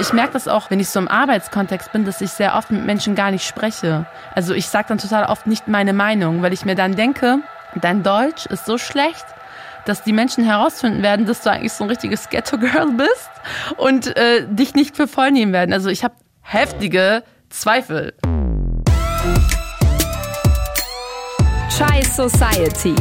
[0.00, 2.84] Ich merke das auch, wenn ich so im Arbeitskontext bin, dass ich sehr oft mit
[2.84, 4.06] Menschen gar nicht spreche.
[4.32, 7.38] Also ich sage dann total oft nicht meine Meinung, weil ich mir dann denke,
[7.74, 9.26] dein Deutsch ist so schlecht,
[9.86, 13.30] dass die Menschen herausfinden werden, dass du eigentlich so ein richtiges Ghetto-Girl bist
[13.76, 15.72] und äh, dich nicht für voll nehmen werden.
[15.72, 18.14] Also ich habe heftige Zweifel.
[21.76, 22.94] Chai Society.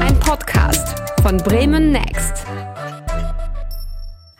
[0.00, 2.46] Ein Podcast von Bremen Next.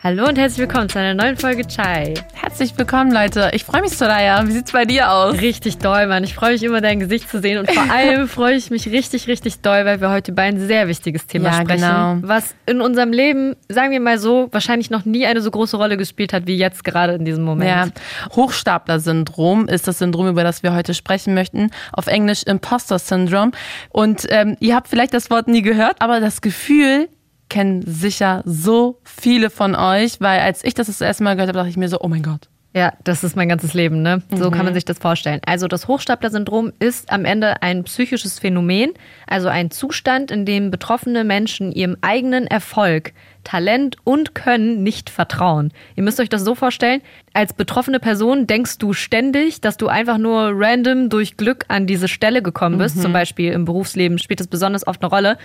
[0.03, 2.13] Hallo und herzlich willkommen zu einer neuen Folge Chai.
[2.35, 3.49] Herzlich willkommen, Leute.
[3.53, 4.47] Ich freue mich, Soraya.
[4.47, 5.41] Wie sieht's bei dir aus?
[5.41, 6.23] Richtig doll, Mann.
[6.23, 7.57] Ich freue mich immer, dein Gesicht zu sehen.
[7.57, 10.87] Und vor allem freue ich mich richtig, richtig doll, weil wir heute über ein sehr
[10.87, 11.81] wichtiges Thema Ja, sprechen.
[11.81, 12.17] genau.
[12.21, 15.97] Was in unserem Leben, sagen wir mal so, wahrscheinlich noch nie eine so große Rolle
[15.97, 17.67] gespielt hat wie jetzt gerade in diesem Moment.
[17.67, 17.87] Ja,
[18.35, 21.71] Hochstapler-Syndrom ist das Syndrom, über das wir heute sprechen möchten.
[21.91, 23.51] Auf Englisch Imposter-Syndrom.
[23.89, 27.09] Und ähm, ihr habt vielleicht das Wort nie gehört, aber das Gefühl
[27.49, 31.57] kennen sicher so viele von euch, weil als ich das das erste Mal gehört habe,
[31.59, 32.49] dachte ich mir so, oh mein Gott.
[32.73, 34.21] Ja, das ist mein ganzes Leben, ne?
[34.35, 34.53] So Mhm.
[34.53, 35.39] kann man sich das vorstellen.
[35.45, 38.91] Also das Hochstapler-Syndrom ist am Ende ein psychisches Phänomen,
[39.25, 43.13] also ein Zustand, in dem betroffene Menschen ihrem eigenen Erfolg,
[43.47, 45.71] Talent und Können nicht vertrauen.
[45.95, 50.17] Ihr müsst euch das so vorstellen, als betroffene Person denkst du ständig, dass du einfach
[50.17, 53.01] nur random durch Glück an diese Stelle gekommen bist.
[53.01, 55.37] Zum Beispiel im Berufsleben spielt es besonders oft eine Rolle.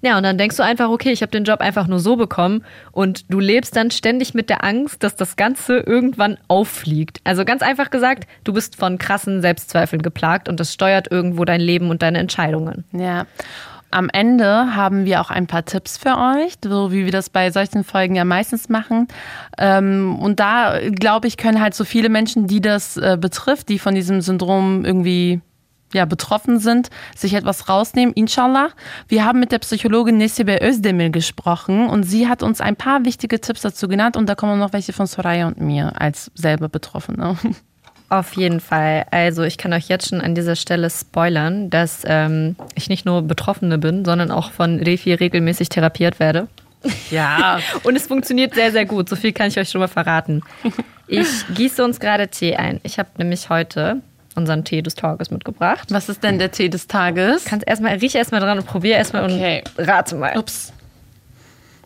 [0.00, 2.64] Ja, und dann denkst du einfach, okay, ich habe den Job einfach nur so bekommen
[2.92, 7.20] und du lebst dann ständig mit der Angst, dass das Ganze irgendwann auffliegt.
[7.24, 11.60] Also ganz einfach gesagt, du bist von krassen Selbstzweifeln geplagt und das steuert irgendwo dein
[11.60, 12.84] Leben und deine Entscheidungen.
[12.92, 13.26] Ja.
[13.90, 17.50] Am Ende haben wir auch ein paar Tipps für euch, so wie wir das bei
[17.50, 19.08] solchen Folgen ja meistens machen.
[19.56, 23.78] Ähm, und da, glaube ich, können halt so viele Menschen, die das äh, betrifft, die
[23.78, 25.40] von diesem Syndrom irgendwie
[25.94, 28.68] ja, betroffen sind, sich etwas rausnehmen, inshallah.
[29.08, 33.40] Wir haben mit der Psychologin Nesibe Özdemir gesprochen und sie hat uns ein paar wichtige
[33.40, 37.38] Tipps dazu genannt und da kommen noch welche von Soraya und mir als selber Betroffene.
[38.10, 39.04] Auf jeden Fall.
[39.10, 43.20] Also ich kann euch jetzt schon an dieser Stelle spoilern, dass ähm, ich nicht nur
[43.22, 46.48] Betroffene bin, sondern auch von Refi regelmäßig therapiert werde.
[47.10, 47.58] Ja.
[47.82, 49.08] Und es funktioniert sehr, sehr gut.
[49.10, 50.42] So viel kann ich euch schon mal verraten.
[51.06, 52.80] Ich gieße uns gerade Tee ein.
[52.82, 54.00] Ich habe nämlich heute
[54.34, 55.88] unseren Tee des Tages mitgebracht.
[55.90, 57.44] Was ist denn der Tee des Tages?
[57.44, 59.62] Kannst erstmal, riech erstmal dran und probier erstmal Okay.
[59.76, 60.38] und rate mal.
[60.38, 60.72] Ups.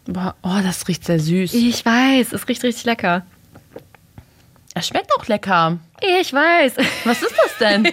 [0.09, 1.55] Oh, das riecht sehr süß.
[1.55, 3.23] Ich weiß, es riecht richtig lecker.
[4.75, 5.79] Es schmeckt auch lecker.
[6.21, 6.77] Ich weiß.
[7.05, 7.87] Was ist das denn?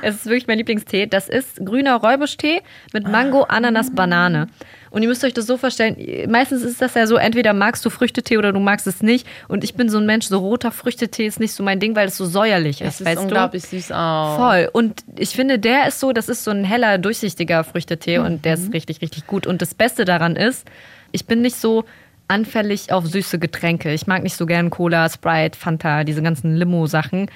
[0.00, 1.06] Es ist wirklich mein Lieblingstee.
[1.06, 2.62] Das ist grüner Räubusch-Tee
[2.94, 4.46] mit Mango, Ananas, Banane.
[4.90, 5.96] Und ihr müsst euch das so vorstellen,
[6.30, 9.26] meistens ist das ja so, entweder magst du Früchtetee oder du magst es nicht.
[9.48, 12.08] Und ich bin so ein Mensch, so roter Früchtetee ist nicht so mein Ding, weil
[12.08, 14.36] es so säuerlich ist, Es ist weißt unglaublich süß auch.
[14.36, 14.42] du?
[14.42, 14.68] Voll.
[14.72, 18.56] Und ich finde, der ist so, das ist so ein heller, durchsichtiger Früchtetee und der
[18.58, 18.64] Mhm.
[18.64, 19.46] ist richtig, richtig gut.
[19.46, 20.66] Und das Beste daran ist,
[21.10, 21.84] ich bin nicht so
[22.32, 23.92] anfällig auf süße Getränke.
[23.92, 27.30] Ich mag nicht so gern Cola, Sprite, Fanta, diese ganzen Limo-Sachen.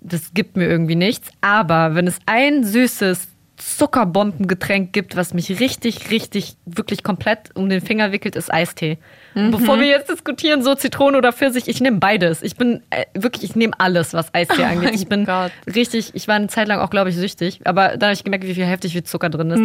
[0.00, 1.30] Das gibt mir irgendwie nichts.
[1.40, 7.80] Aber wenn es ein süßes Zuckerbombengetränk gibt, was mich richtig, richtig, wirklich komplett um den
[7.80, 8.98] Finger wickelt, ist Eistee.
[9.34, 12.42] Und bevor wir jetzt diskutieren, so Zitrone oder Pfirsich, ich nehme beides.
[12.42, 14.84] Ich bin äh, wirklich, ich nehme alles, was Eistee angeht.
[14.84, 15.52] mein Ich bin Gott.
[15.72, 17.60] richtig, ich war eine Zeit lang auch, glaube ich, süchtig.
[17.64, 19.60] Aber dann habe ich gemerkt, wie viel heftig viel Zucker drin ist.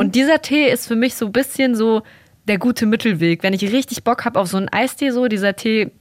[0.00, 2.02] Und dieser Tee ist für mich so ein bisschen so
[2.50, 3.44] der gute Mittelweg.
[3.44, 5.92] Wenn ich richtig Bock habe auf so einen Eistee, so dieser Tee,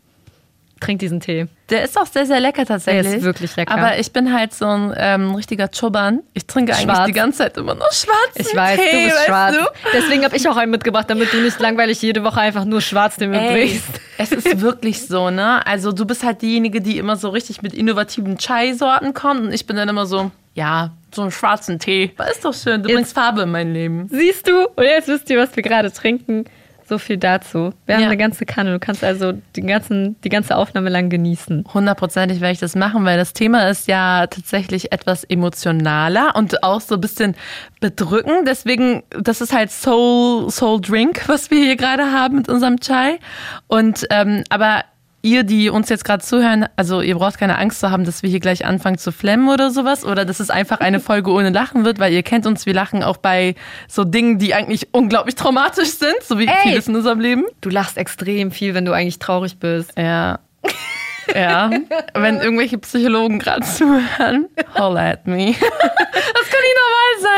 [0.80, 1.46] trink diesen Tee.
[1.70, 3.06] Der ist auch sehr, sehr lecker tatsächlich.
[3.06, 3.72] Der ist wirklich lecker.
[3.72, 6.22] Aber ich bin halt so ein ähm, richtiger Choban.
[6.34, 7.06] Ich trinke eigentlich Schwarz.
[7.06, 9.56] die ganze Zeit immer nur schwarzen Ich weiß, Tee, du bist schwarz.
[9.58, 9.66] Du?
[9.94, 13.18] Deswegen habe ich auch einen mitgebracht, damit du nicht langweilig jede Woche einfach nur schwarz
[13.18, 13.84] den mitbringst.
[14.18, 15.66] es ist wirklich so, ne?
[15.68, 19.68] Also du bist halt diejenige, die immer so richtig mit innovativen Chai-Sorten kommt und ich
[19.68, 22.12] bin dann immer so, ja, so einen schwarzen Tee.
[22.18, 24.08] Aber ist doch schön, du Jetzt- bringst Farbe in mein Leben.
[24.12, 24.68] Siehst du?
[24.76, 26.46] Und jetzt wisst ihr, was wir gerade trinken.
[26.88, 27.72] So viel dazu.
[27.86, 28.08] Wir haben Ja.
[28.08, 28.72] eine ganze Kanne.
[28.72, 31.66] Du kannst also die, ganzen, die ganze Aufnahme lang genießen.
[31.72, 36.82] Hundertprozentig werde ich das machen, weil das Thema ist ja tatsächlich etwas emotionaler und auch
[36.82, 37.36] so ein bisschen
[37.80, 38.48] bedrückend.
[38.48, 43.20] Deswegen, das ist halt Soul, Soul Drink, was wir hier gerade haben mit unserem Chai.
[43.68, 44.84] Und ähm, aber
[45.22, 48.30] ihr, die uns jetzt gerade zuhören, also ihr braucht keine Angst zu haben, dass wir
[48.30, 51.86] hier gleich anfangen zu flemmen oder sowas oder dass es einfach eine Folge ohne Lachen
[51.86, 53.56] wird, weil ihr kennt uns, wir lachen auch bei
[53.88, 56.56] so Dingen, die eigentlich unglaublich traumatisch sind, so wie Ey!
[56.64, 57.46] vieles in unserem Leben.
[57.62, 59.92] Du lachst extrem viel, wenn du eigentlich traurig bist.
[59.98, 60.40] Ja.
[61.36, 61.70] Ja,
[62.14, 65.56] wenn irgendwelche Psychologen gerade zuhören, holla at me.
[66.34, 66.78] Das nicht
[67.22, 67.32] normal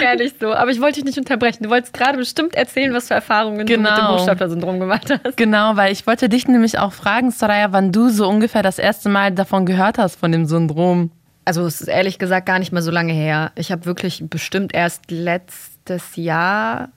[0.00, 0.02] sein.
[0.02, 0.52] Ehrlich so.
[0.52, 1.64] Aber ich wollte dich nicht unterbrechen.
[1.64, 4.16] Du wolltest gerade bestimmt erzählen, was für Erfahrungen du mit dem Genau.
[4.18, 5.36] Hochstapler-Syndrom gemacht hast.
[5.36, 9.08] Genau, weil ich wollte dich nämlich auch fragen, Soraya, wann du so ungefähr das erste
[9.08, 11.10] Mal davon gehört hast, von dem Syndrom.
[11.44, 13.52] Also es ist ehrlich gesagt gar nicht mehr so lange her.
[13.56, 16.90] Ich habe wirklich bestimmt erst letztes Jahr,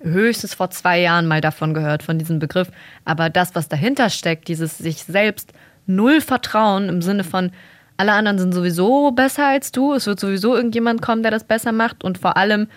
[0.00, 2.68] höchstens vor zwei Jahren mal davon gehört, von diesem Begriff.
[3.04, 5.52] Aber das, was dahinter steckt, dieses sich selbst
[5.86, 7.50] null Vertrauen im Sinne von,
[7.98, 11.72] alle anderen sind sowieso besser als du, es wird sowieso irgendjemand kommen, der das besser
[11.72, 12.68] macht und vor allem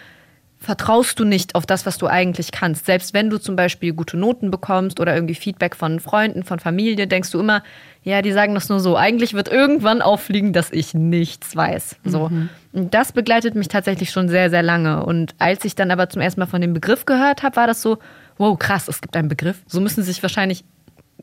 [0.62, 2.86] vertraust du nicht auf das, was du eigentlich kannst.
[2.86, 7.08] Selbst wenn du zum Beispiel gute Noten bekommst oder irgendwie Feedback von Freunden, von Familie,
[7.08, 7.64] denkst du immer,
[8.04, 8.96] ja, die sagen das nur so.
[8.96, 11.96] Eigentlich wird irgendwann auffliegen, dass ich nichts weiß.
[12.04, 12.30] So.
[12.30, 12.50] Mhm.
[12.74, 15.04] Und das begleitet mich tatsächlich schon sehr, sehr lange.
[15.04, 17.82] Und als ich dann aber zum ersten Mal von dem Begriff gehört habe, war das
[17.82, 17.98] so,
[18.38, 19.64] wow, krass, es gibt einen Begriff.
[19.66, 20.64] So müssen sich wahrscheinlich,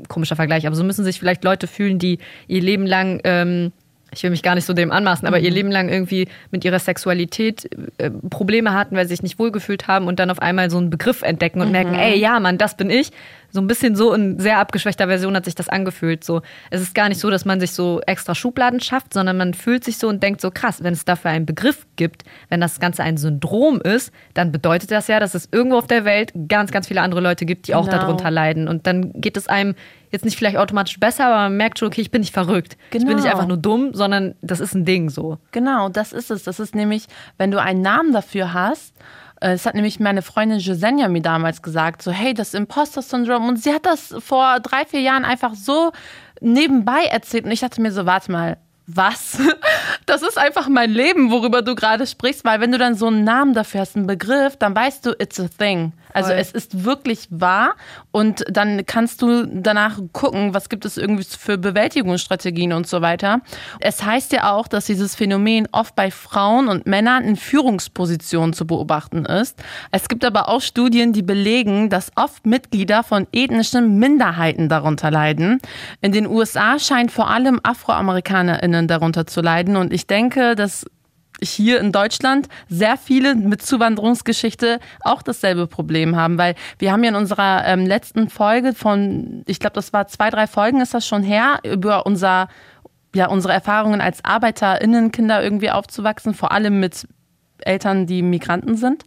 [0.09, 2.19] komischer Vergleich, aber so müssen sich vielleicht Leute fühlen, die
[2.49, 3.73] ihr Leben lang ähm,
[4.13, 5.45] ich will mich gar nicht so dem anmaßen, aber mhm.
[5.45, 7.69] ihr Leben lang irgendwie mit ihrer Sexualität
[7.99, 10.91] äh, Probleme hatten, weil sie sich nicht wohlgefühlt haben und dann auf einmal so einen
[10.91, 11.73] Begriff entdecken und mhm.
[11.73, 13.11] merken, ey, ja, Mann, das bin ich.
[13.51, 16.23] So ein bisschen so in sehr abgeschwächter Version hat sich das angefühlt.
[16.23, 19.55] So, es ist gar nicht so, dass man sich so extra Schubladen schafft, sondern man
[19.55, 22.79] fühlt sich so und denkt so krass, wenn es dafür einen Begriff gibt, wenn das
[22.79, 26.73] Ganze ein Syndrom ist, dann bedeutet das ja, dass es irgendwo auf der Welt ganz,
[26.73, 27.85] ganz viele andere Leute gibt, die genau.
[27.85, 28.69] auch darunter leiden.
[28.69, 29.75] Und dann geht es einem
[30.11, 32.77] jetzt nicht vielleicht automatisch besser, aber man merkt schon, okay, ich bin nicht verrückt.
[32.91, 33.03] Genau.
[33.03, 33.37] Ich bin nicht genau.
[33.37, 35.39] einfach nur dumm, sondern das ist ein Ding so.
[35.53, 36.45] Genau, das ist es.
[36.45, 37.07] Das ist nämlich,
[37.37, 38.95] wenn du einen Namen dafür hast,
[39.41, 43.49] äh, es hat nämlich meine Freundin Josenia mir damals gesagt, so hey, das Imposter-Syndrom.
[43.49, 45.93] Und sie hat das vor drei, vier Jahren einfach so
[46.41, 47.45] nebenbei erzählt.
[47.45, 49.39] Und ich dachte mir so, warte mal, was?
[50.07, 53.25] Das ist einfach mein Leben, worüber du gerade sprichst, weil wenn du dann so einen
[53.25, 55.93] Namen dafür hast, einen Begriff, dann weißt du, it's a thing.
[56.19, 57.75] Also es ist wirklich wahr
[58.11, 63.41] und dann kannst du danach gucken, was gibt es irgendwie für Bewältigungsstrategien und so weiter.
[63.81, 68.67] Es heißt ja auch, dass dieses Phänomen oft bei Frauen und Männern in Führungspositionen zu
[68.67, 69.63] beobachten ist.
[69.91, 75.61] Es gibt aber auch Studien, die belegen, dass oft Mitglieder von ethnischen Minderheiten darunter leiden.
[76.01, 80.85] In den USA scheint vor allem AfroamerikanerInnen darunter zu leiden und ich denke, dass
[81.43, 87.11] hier in Deutschland sehr viele mit Zuwanderungsgeschichte auch dasselbe Problem haben, weil wir haben ja
[87.11, 91.07] in unserer ähm, letzten Folge von, ich glaube, das war zwei, drei Folgen ist das
[91.07, 92.49] schon her, über unser,
[93.15, 97.07] ja, unsere Erfahrungen als ArbeiterInnen, Kinder irgendwie aufzuwachsen, vor allem mit
[97.61, 99.05] Eltern, die Migranten sind.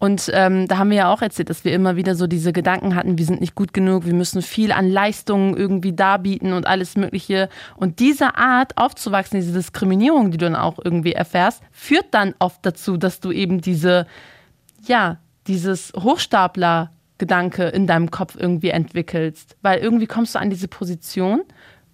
[0.00, 2.94] Und ähm, da haben wir ja auch erzählt, dass wir immer wieder so diese Gedanken
[2.94, 6.96] hatten, wir sind nicht gut genug, wir müssen viel an Leistungen irgendwie darbieten und alles
[6.96, 7.50] Mögliche.
[7.76, 12.64] Und diese Art aufzuwachsen, diese Diskriminierung, die du dann auch irgendwie erfährst, führt dann oft
[12.64, 14.06] dazu, dass du eben diese,
[14.86, 19.54] ja, dieses Hochstapler Gedanke in deinem Kopf irgendwie entwickelst.
[19.60, 21.42] Weil irgendwie kommst du an diese Position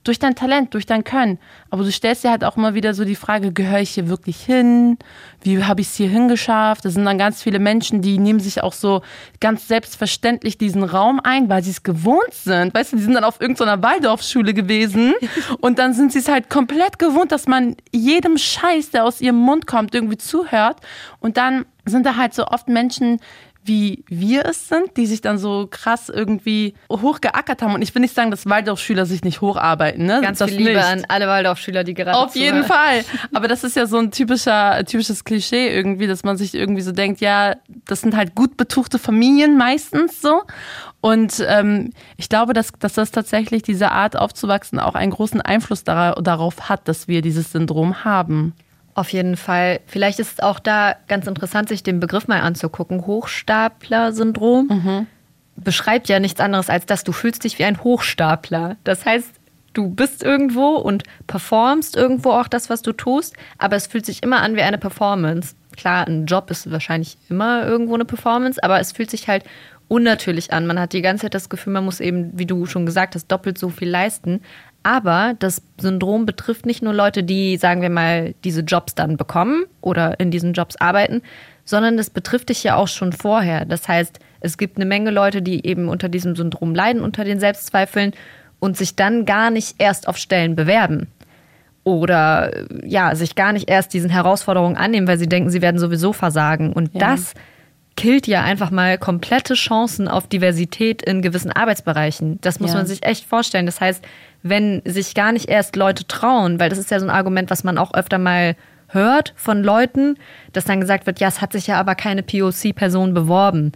[0.07, 1.39] durch dein Talent, durch dein Können.
[1.71, 4.41] Aber du stellst dir halt auch immer wieder so die Frage, gehöre ich hier wirklich
[4.41, 4.99] hin?
[5.43, 6.85] Wie habe ich es hier hingeschafft?
[6.85, 9.03] Das sind dann ganz viele Menschen, die nehmen sich auch so
[9.41, 12.75] ganz selbstverständlich diesen Raum ein, weil sie es gewohnt sind.
[12.75, 15.15] Weißt du, die sind dann auf irgendeiner Waldorfschule gewesen
[15.61, 19.37] und dann sind sie es halt komplett gewohnt, dass man jedem Scheiß, der aus ihrem
[19.37, 20.79] Mund kommt, irgendwie zuhört.
[21.21, 23.21] Und dann sind da halt so oft Menschen,
[23.67, 27.75] wie wir es sind, die sich dann so krass irgendwie hochgeackert haben.
[27.75, 30.07] Und ich will nicht sagen, dass Waldorfschüler sich nicht hocharbeiten.
[30.07, 30.21] Ne?
[30.23, 30.85] Ganz das viel Liebe nicht.
[30.85, 33.05] an alle Waldorfschüler, die gerade Auf jeden Fall.
[33.35, 36.93] Aber das ist ja so ein typischer, typisches Klischee irgendwie, dass man sich irgendwie so
[36.93, 40.43] denkt, ja, das sind halt gut betuchte Familien meistens so.
[41.01, 45.85] Und ähm, ich glaube, dass, dass das tatsächlich diese Art aufzuwachsen auch einen großen Einfluss
[45.85, 48.55] darauf hat, dass wir dieses Syndrom haben.
[48.97, 49.81] Auf jeden Fall.
[49.87, 53.07] Vielleicht ist es auch da ganz interessant, sich den Begriff mal anzugucken.
[53.07, 55.07] Hochstapler-Syndrom mhm.
[55.55, 58.77] beschreibt ja nichts anderes, als dass du fühlst dich wie ein Hochstapler.
[58.85, 59.29] Das heißt,
[59.75, 64.23] du bist irgendwo und performst irgendwo auch das, was du tust, aber es fühlt sich
[64.23, 65.55] immer an wie eine Performance.
[65.77, 69.45] Klar, ein Job ist wahrscheinlich immer irgendwo eine Performance, aber es fühlt sich halt
[69.89, 70.67] unnatürlich an.
[70.67, 73.29] Man hat die ganze Zeit das Gefühl, man muss eben, wie du schon gesagt hast,
[73.29, 74.41] doppelt so viel leisten.
[74.87, 79.65] Aber das Syndrom betrifft nicht nur Leute, die, sagen wir mal, diese Jobs dann bekommen
[79.81, 81.23] oder in diesen Jobs arbeiten,
[81.65, 83.65] sondern es betrifft dich ja auch schon vorher.
[83.65, 87.41] Das heißt, es gibt eine Menge Leute, die eben unter diesem Syndrom leiden, unter den
[87.41, 88.13] Selbstzweifeln
[88.61, 91.09] und sich dann gar nicht erst auf Stellen bewerben.
[91.83, 92.53] Oder
[92.85, 96.73] ja, sich gar nicht erst diesen Herausforderungen annehmen, weil sie denken, sie werden sowieso versagen.
[96.73, 97.01] Und ja.
[97.01, 97.35] das
[97.97, 102.39] killt ja einfach mal komplette Chancen auf Diversität in gewissen Arbeitsbereichen.
[102.43, 102.77] Das muss ja.
[102.77, 103.67] man sich echt vorstellen.
[103.67, 104.05] Das heißt,
[104.43, 107.65] wenn sich gar nicht erst Leute trauen, weil das ist ja so ein Argument, was
[107.65, 108.55] man auch öfter mal
[108.89, 110.17] hört von Leuten,
[110.53, 113.73] dass dann gesagt wird, ja, es hat sich ja aber keine POC-Person beworben.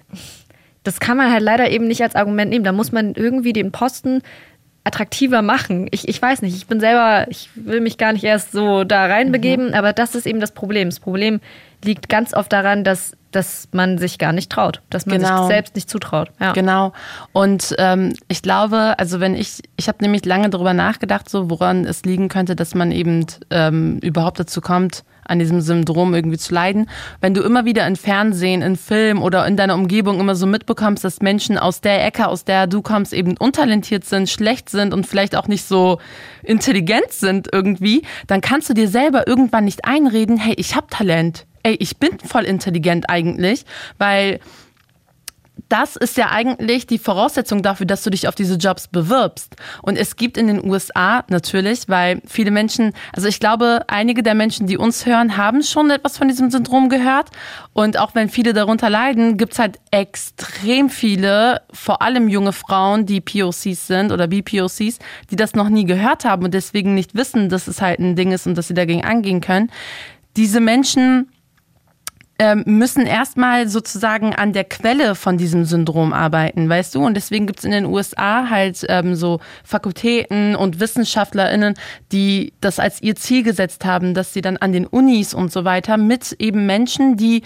[0.84, 2.64] Das kann man halt leider eben nicht als Argument nehmen.
[2.64, 4.22] Da muss man irgendwie den Posten
[4.84, 5.88] attraktiver machen.
[5.90, 9.06] Ich, ich weiß nicht, ich bin selber, ich will mich gar nicht erst so da
[9.06, 9.74] reinbegeben, mhm.
[9.74, 10.88] aber das ist eben das Problem.
[10.88, 11.40] Das Problem
[11.84, 15.38] liegt ganz oft daran, dass dass man sich gar nicht traut, dass man genau.
[15.38, 16.30] sich selbst nicht zutraut.
[16.40, 16.52] Ja.
[16.52, 16.92] Genau.
[17.32, 21.84] Und ähm, ich glaube, also wenn ich, ich habe nämlich lange darüber nachgedacht, so woran
[21.84, 26.52] es liegen könnte, dass man eben ähm, überhaupt dazu kommt, an diesem Syndrom irgendwie zu
[26.52, 26.90] leiden.
[27.20, 31.04] Wenn du immer wieder in Fernsehen, in Film oder in deiner Umgebung immer so mitbekommst,
[31.04, 35.06] dass Menschen aus der Ecke, aus der du kommst, eben untalentiert sind, schlecht sind und
[35.06, 35.98] vielleicht auch nicht so
[36.42, 41.46] intelligent sind irgendwie, dann kannst du dir selber irgendwann nicht einreden, hey, ich habe Talent.
[41.62, 43.64] Ey, ich bin voll intelligent eigentlich,
[43.98, 44.40] weil
[45.70, 49.56] das ist ja eigentlich die Voraussetzung dafür, dass du dich auf diese Jobs bewirbst.
[49.82, 54.34] Und es gibt in den USA natürlich, weil viele Menschen, also ich glaube, einige der
[54.34, 57.30] Menschen, die uns hören, haben schon etwas von diesem Syndrom gehört.
[57.72, 63.06] Und auch wenn viele darunter leiden, gibt es halt extrem viele, vor allem junge Frauen,
[63.06, 64.98] die POCs sind oder BPOCs,
[65.30, 68.32] die das noch nie gehört haben und deswegen nicht wissen, dass es halt ein Ding
[68.32, 69.70] ist und dass sie dagegen angehen können.
[70.36, 71.28] Diese Menschen
[72.64, 77.04] müssen erstmal sozusagen an der Quelle von diesem Syndrom arbeiten, weißt du?
[77.04, 81.74] Und deswegen gibt es in den USA halt ähm, so Fakultäten und WissenschaftlerInnen,
[82.12, 85.64] die das als ihr Ziel gesetzt haben, dass sie dann an den Unis und so
[85.64, 87.42] weiter mit eben Menschen, die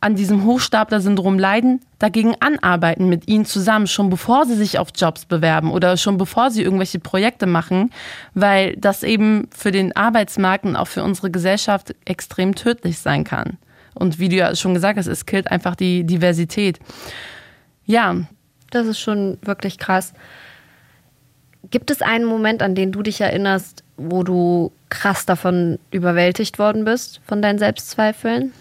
[0.00, 5.26] an diesem Hochstapler-Syndrom leiden, dagegen anarbeiten mit ihnen zusammen, schon bevor sie sich auf Jobs
[5.26, 7.90] bewerben oder schon bevor sie irgendwelche Projekte machen,
[8.32, 13.58] weil das eben für den Arbeitsmarkt und auch für unsere Gesellschaft extrem tödlich sein kann.
[14.00, 16.80] Und wie du ja schon gesagt hast, es killt einfach die Diversität.
[17.84, 18.16] Ja.
[18.70, 20.14] Das ist schon wirklich krass.
[21.70, 26.84] Gibt es einen Moment, an den du dich erinnerst, wo du krass davon überwältigt worden
[26.84, 28.52] bist, von deinen Selbstzweifeln?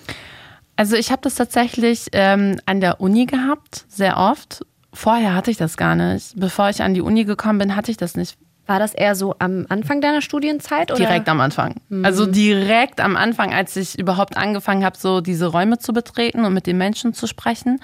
[0.75, 4.65] Also ich habe das tatsächlich ähm, an der Uni gehabt, sehr oft.
[4.93, 6.33] Vorher hatte ich das gar nicht.
[6.35, 8.37] Bevor ich an die Uni gekommen bin, hatte ich das nicht.
[8.69, 10.91] War das eher so am Anfang deiner Studienzeit?
[10.91, 10.99] Oder?
[10.99, 11.81] Direkt am Anfang.
[11.89, 12.05] Mhm.
[12.05, 16.53] Also direkt am Anfang, als ich überhaupt angefangen habe, so diese Räume zu betreten und
[16.53, 17.81] mit den Menschen zu sprechen.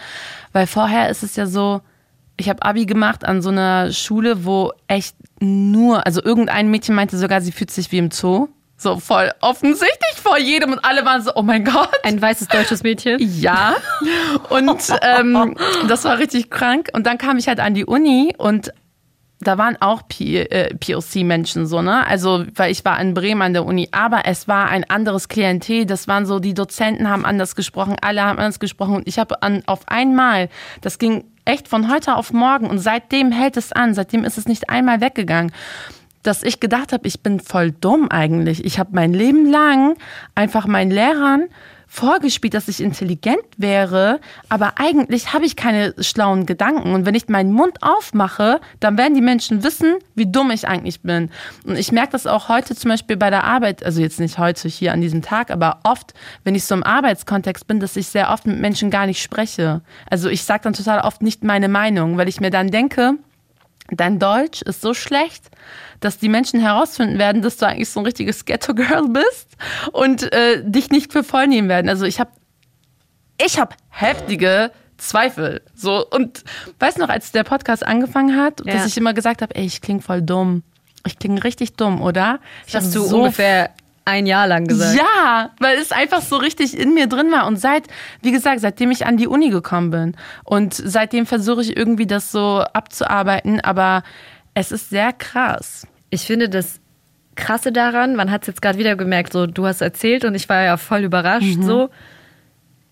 [0.53, 1.81] Weil vorher ist es ja so,
[2.37, 7.17] ich habe Abi gemacht an so einer Schule, wo echt nur, also irgendein Mädchen meinte
[7.17, 8.49] sogar, sie fühlt sich wie im Zoo.
[8.77, 11.89] So voll offensichtlich vor jedem und alle waren so, oh mein Gott.
[12.03, 13.17] Ein weißes deutsches Mädchen.
[13.41, 13.75] Ja.
[14.49, 15.55] Und ähm,
[15.87, 16.89] das war richtig krank.
[16.93, 18.71] Und dann kam ich halt an die Uni und
[19.41, 22.07] da waren auch äh, POC-Menschen so, ne?
[22.07, 25.85] Also, weil ich war in Bremen an der Uni, aber es war ein anderes Klientel.
[25.85, 29.35] Das waren so, die Dozenten haben anders gesprochen, alle haben anders gesprochen und ich habe
[29.65, 30.49] auf einmal,
[30.81, 34.47] das ging echt von heute auf morgen und seitdem hält es an, seitdem ist es
[34.47, 35.51] nicht einmal weggegangen
[36.25, 38.65] dass ich gedacht habe, ich bin voll dumm eigentlich.
[38.65, 39.95] Ich habe mein Leben lang
[40.33, 41.49] einfach meinen Lehrern
[41.87, 46.93] vorgespielt, dass ich intelligent wäre, aber eigentlich habe ich keine schlauen Gedanken.
[46.93, 51.01] Und wenn ich meinen Mund aufmache, dann werden die Menschen wissen, wie dumm ich eigentlich
[51.01, 51.29] bin.
[51.65, 54.67] Und ich merke das auch heute zum Beispiel bei der Arbeit, also jetzt nicht heute
[54.67, 56.13] hier an diesem Tag, aber oft,
[56.43, 59.81] wenn ich so im Arbeitskontext bin, dass ich sehr oft mit Menschen gar nicht spreche.
[60.09, 63.15] Also ich sage dann total oft nicht meine Meinung, weil ich mir dann denke,
[63.91, 65.49] dein Deutsch ist so schlecht,
[65.99, 69.49] dass die Menschen herausfinden werden, dass du eigentlich so ein richtiges Ghetto-Girl bist
[69.91, 71.89] und äh, dich nicht für voll nehmen werden.
[71.89, 72.31] Also ich habe
[73.43, 75.61] ich hab heftige Zweifel.
[75.75, 76.43] So, und
[76.79, 78.73] weißt du noch, als der Podcast angefangen hat, ja.
[78.73, 80.63] dass ich immer gesagt habe, ey, ich klinge voll dumm.
[81.05, 82.39] Ich klinge richtig dumm, oder?
[82.65, 83.71] Ich du so ungefähr
[84.05, 84.97] ein Jahr lang gesagt.
[84.97, 87.47] Ja, weil es einfach so richtig in mir drin war.
[87.47, 87.87] Und seit,
[88.21, 90.17] wie gesagt, seitdem ich an die Uni gekommen bin.
[90.43, 93.59] Und seitdem versuche ich irgendwie das so abzuarbeiten.
[93.61, 94.03] Aber
[94.53, 95.87] es ist sehr krass.
[96.11, 96.79] Ich finde das
[97.35, 100.47] Krasse daran, man hat es jetzt gerade wieder gemerkt, so du hast erzählt und ich
[100.47, 101.63] war ja voll überrascht, mhm.
[101.63, 101.89] so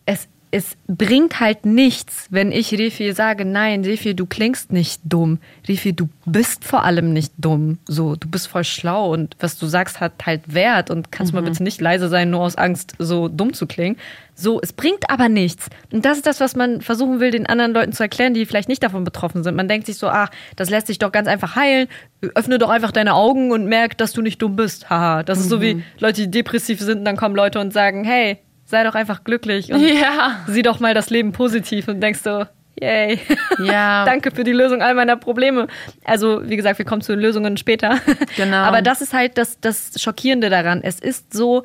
[0.05, 5.39] es es bringt halt nichts, wenn ich Refi sage, nein, Refi, du klingst nicht dumm.
[5.67, 7.79] Refi, du bist vor allem nicht dumm.
[7.88, 11.39] So, du bist voll schlau und was du sagst hat halt Wert und kannst mhm.
[11.39, 13.98] mal bitte nicht leise sein, nur aus Angst, so dumm zu klingen.
[14.36, 15.69] So, es bringt aber nichts.
[15.91, 18.69] Und das ist das, was man versuchen will, den anderen Leuten zu erklären, die vielleicht
[18.69, 19.55] nicht davon betroffen sind.
[19.55, 21.88] Man denkt sich so, ach, das lässt sich doch ganz einfach heilen.
[22.36, 24.91] Öffne doch einfach deine Augen und merk, dass du nicht dumm bist.
[24.91, 25.24] Haha.
[25.24, 25.83] Das ist so wie mhm.
[25.98, 28.38] Leute, die depressiv sind, und dann kommen Leute und sagen, hey,
[28.74, 30.39] sei doch einfach glücklich und ja.
[30.48, 32.44] sieh doch mal das Leben positiv und denkst so,
[32.82, 33.20] yay,
[33.60, 34.03] ja.
[34.06, 35.68] danke für die Lösung all meiner Probleme.
[36.03, 38.00] Also, wie gesagt, wir kommen zu Lösungen später.
[38.36, 38.58] Genau.
[38.58, 40.82] Aber das ist halt das, das Schockierende daran.
[40.82, 41.63] Es ist so,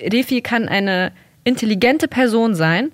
[0.00, 1.10] Refi kann eine
[1.42, 2.92] intelligente Person sein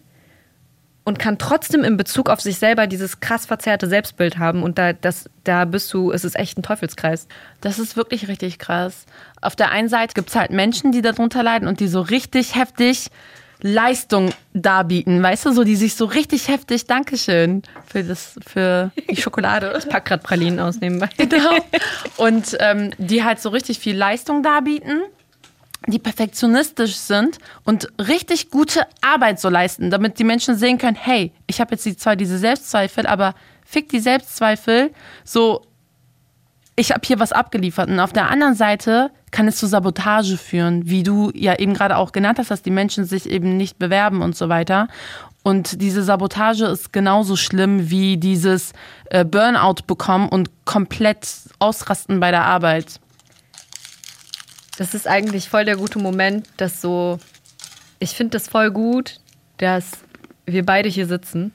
[1.04, 4.62] und kann trotzdem in Bezug auf sich selber dieses krass verzerrte Selbstbild haben.
[4.62, 7.28] Und da, das, da bist du, es ist echt ein Teufelskreis.
[7.60, 9.04] Das ist wirklich richtig krass.
[9.42, 12.54] Auf der einen Seite gibt es halt Menschen, die darunter leiden und die so richtig
[12.54, 13.10] heftig
[13.62, 19.16] Leistung darbieten, weißt du, so die sich so richtig heftig, Dankeschön für das, für die
[19.16, 19.74] Schokolade.
[19.78, 21.08] Ich pack gerade Pralinen aus nebenbei.
[21.30, 21.56] Genau.
[22.16, 25.02] Und ähm, die halt so richtig viel Leistung darbieten,
[25.86, 31.32] die perfektionistisch sind und richtig gute Arbeit so leisten, damit die Menschen sehen können, hey,
[31.46, 34.90] ich habe jetzt zwar diese Selbstzweifel, aber fick die Selbstzweifel,
[35.24, 35.62] so
[36.76, 37.88] ich habe hier was abgeliefert.
[37.88, 41.96] Und auf der anderen Seite kann es zu Sabotage führen, wie du ja eben gerade
[41.96, 44.88] auch genannt hast, dass die Menschen sich eben nicht bewerben und so weiter.
[45.42, 48.72] Und diese Sabotage ist genauso schlimm wie dieses
[49.06, 51.26] äh, Burnout bekommen und komplett
[51.58, 53.00] ausrasten bei der Arbeit.
[54.76, 57.18] Das ist eigentlich voll der gute Moment, dass so.
[57.98, 59.20] Ich finde das voll gut,
[59.58, 59.90] dass
[60.46, 61.52] wir beide hier sitzen.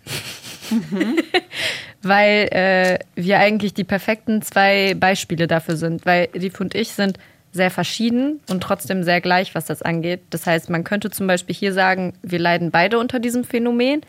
[0.69, 1.17] Mhm.
[2.05, 6.05] Weil äh, wir eigentlich die perfekten zwei Beispiele dafür sind.
[6.05, 7.17] Weil die und ich sind
[7.51, 10.21] sehr verschieden und trotzdem sehr gleich, was das angeht.
[10.29, 14.01] Das heißt, man könnte zum Beispiel hier sagen, wir leiden beide unter diesem Phänomen,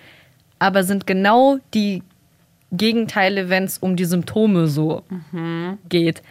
[0.58, 2.02] aber sind genau die
[2.72, 5.78] Gegenteile, wenn es um die Symptome so mhm.
[5.88, 6.22] geht.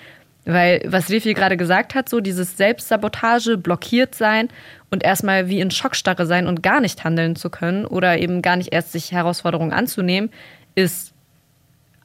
[0.44, 4.50] Weil, was Refi gerade gesagt hat, so dieses Selbstsabotage, blockiert sein
[4.92, 8.56] und erstmal wie in Schockstarre sein und gar nicht handeln zu können oder eben gar
[8.56, 10.30] nicht erst sich Herausforderungen anzunehmen,
[10.76, 11.15] ist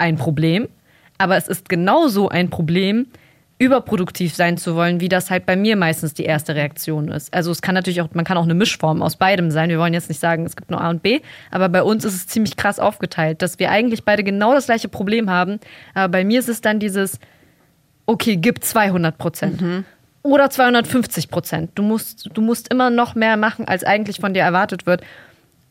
[0.00, 0.68] ein Problem.
[1.18, 3.06] Aber es ist genauso ein Problem,
[3.60, 7.32] überproduktiv sein zu wollen, wie das halt bei mir meistens die erste Reaktion ist.
[7.34, 9.68] Also es kann natürlich auch, man kann auch eine Mischform aus beidem sein.
[9.68, 12.14] Wir wollen jetzt nicht sagen, es gibt nur A und B, aber bei uns ist
[12.14, 15.60] es ziemlich krass aufgeteilt, dass wir eigentlich beide genau das gleiche Problem haben.
[15.92, 17.18] Aber bei mir ist es dann dieses,
[18.06, 19.60] okay, gib 200 Prozent.
[19.60, 19.84] Mhm.
[20.22, 21.70] Oder 250 Prozent.
[21.74, 25.02] Du musst, du musst immer noch mehr machen, als eigentlich von dir erwartet wird.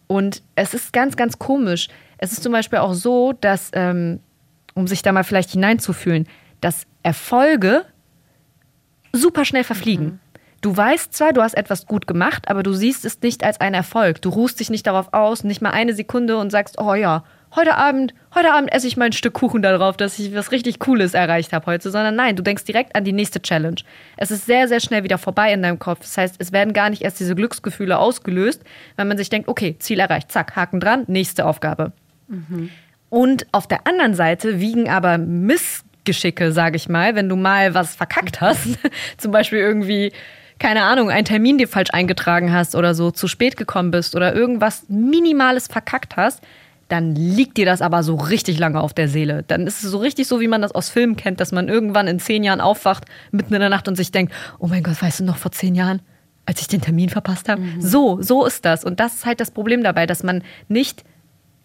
[0.06, 1.88] Und es ist ganz, ganz komisch.
[2.20, 4.20] Es ist zum Beispiel auch so, dass, ähm,
[4.76, 6.28] um sich da mal vielleicht hineinzufühlen,
[6.62, 7.86] dass Erfolge
[9.14, 10.06] super schnell verfliegen.
[10.06, 10.20] Mhm.
[10.62, 13.76] Du weißt zwar, du hast etwas gut gemacht, aber du siehst es nicht als einen
[13.76, 14.22] Erfolg.
[14.22, 17.24] Du ruhst dich nicht darauf aus, nicht mal eine Sekunde und sagst, oh ja,
[17.56, 20.80] heute Abend, heute Abend esse ich mal ein Stück Kuchen darauf, dass ich was richtig
[20.80, 23.80] Cooles erreicht habe heute, sondern nein, du denkst direkt an die nächste Challenge.
[24.18, 26.02] Es ist sehr, sehr schnell wieder vorbei in deinem Kopf.
[26.02, 28.62] Das heißt, es werden gar nicht erst diese Glücksgefühle ausgelöst,
[28.98, 31.94] weil man sich denkt, okay, Ziel erreicht, zack, Haken dran, nächste Aufgabe.
[32.30, 32.70] Mhm.
[33.10, 37.96] Und auf der anderen Seite wiegen aber Missgeschicke, sage ich mal, wenn du mal was
[37.96, 38.80] verkackt hast,
[39.18, 40.12] zum Beispiel irgendwie
[40.60, 44.36] keine Ahnung, einen Termin dir falsch eingetragen hast oder so, zu spät gekommen bist oder
[44.36, 46.42] irgendwas Minimales verkackt hast,
[46.90, 49.44] dann liegt dir das aber so richtig lange auf der Seele.
[49.48, 52.08] Dann ist es so richtig so, wie man das aus Filmen kennt, dass man irgendwann
[52.08, 55.22] in zehn Jahren aufwacht, mitten in der Nacht und sich denkt, oh mein Gott, weißt
[55.22, 56.02] du noch vor zehn Jahren,
[56.46, 57.62] als ich den Termin verpasst habe?
[57.62, 57.82] Mhm.
[57.82, 58.84] So, so ist das.
[58.84, 61.04] Und das ist halt das Problem dabei, dass man nicht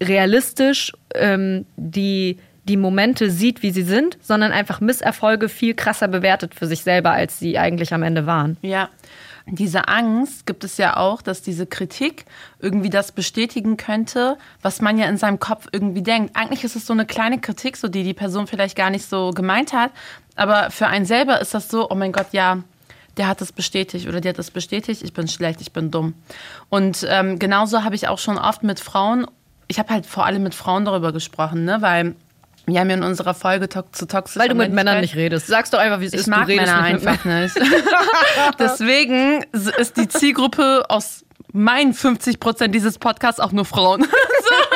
[0.01, 6.55] realistisch ähm, die, die Momente sieht, wie sie sind, sondern einfach Misserfolge viel krasser bewertet
[6.55, 8.57] für sich selber, als sie eigentlich am Ende waren.
[8.61, 8.89] Ja,
[9.47, 12.25] diese Angst gibt es ja auch, dass diese Kritik
[12.59, 16.35] irgendwie das bestätigen könnte, was man ja in seinem Kopf irgendwie denkt.
[16.35, 19.31] Eigentlich ist es so eine kleine Kritik, so die die Person vielleicht gar nicht so
[19.31, 19.91] gemeint hat,
[20.35, 22.63] aber für einen selber ist das so, oh mein Gott, ja,
[23.17, 26.15] der hat das bestätigt oder die hat das bestätigt, ich bin schlecht, ich bin dumm.
[26.69, 29.27] Und ähm, genauso habe ich auch schon oft mit Frauen,
[29.67, 32.15] ich habe halt vor allem mit Frauen darüber gesprochen, ne, weil
[32.67, 34.41] wir haben ja in unserer Folge to zu toxisch.
[34.41, 35.47] Weil du mit Männern nicht redest.
[35.47, 36.27] Sagst doch einfach, wie es ich ist.
[36.27, 37.55] Ich mag Männer einfach nicht.
[38.59, 39.43] Deswegen
[39.77, 44.05] ist die Zielgruppe aus meinen 50 Prozent dieses Podcasts auch nur Frauen.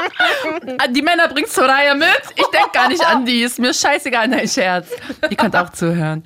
[0.92, 2.08] die Männer bringt Soraya mit.
[2.36, 3.42] Ich denke gar nicht an die.
[3.42, 4.28] Ist mir scheißegal.
[4.28, 4.88] Nein, Scherz.
[5.30, 6.24] Ihr könnt auch zuhören.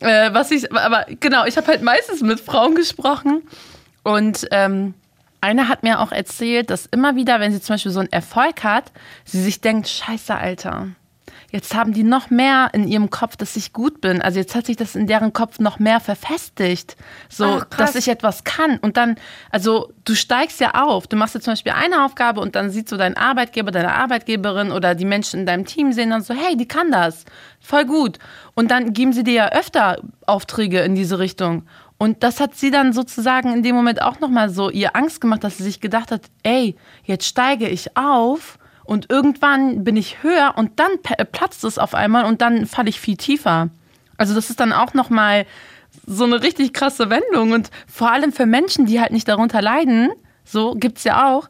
[0.00, 3.42] Äh, was ich, aber genau, ich habe halt meistens mit Frauen gesprochen
[4.02, 4.94] und ähm,
[5.44, 8.64] eine hat mir auch erzählt, dass immer wieder, wenn sie zum Beispiel so einen Erfolg
[8.64, 8.92] hat,
[9.24, 10.88] sie sich denkt, scheiße, Alter.
[11.50, 14.20] Jetzt haben die noch mehr in ihrem Kopf, dass ich gut bin.
[14.20, 16.96] Also jetzt hat sich das in deren Kopf noch mehr verfestigt.
[17.28, 18.78] So, Ach, dass ich etwas kann.
[18.78, 19.14] Und dann,
[19.50, 21.06] also du steigst ja auf.
[21.06, 24.72] Du machst jetzt zum Beispiel eine Aufgabe und dann sieht so dein Arbeitgeber, deine Arbeitgeberin
[24.72, 27.24] oder die Menschen in deinem Team sehen dann so, hey, die kann das.
[27.60, 28.18] Voll gut.
[28.54, 31.68] Und dann geben sie dir ja öfter Aufträge in diese Richtung.
[31.96, 35.44] Und das hat sie dann sozusagen in dem Moment auch nochmal so ihr Angst gemacht,
[35.44, 40.54] dass sie sich gedacht hat, ey, jetzt steige ich auf und irgendwann bin ich höher
[40.56, 41.00] und dann
[41.32, 43.70] platzt es auf einmal und dann falle ich viel tiefer.
[44.16, 45.46] Also das ist dann auch nochmal
[46.06, 50.10] so eine richtig krasse Wendung und vor allem für Menschen, die halt nicht darunter leiden,
[50.44, 51.48] so gibt's ja auch,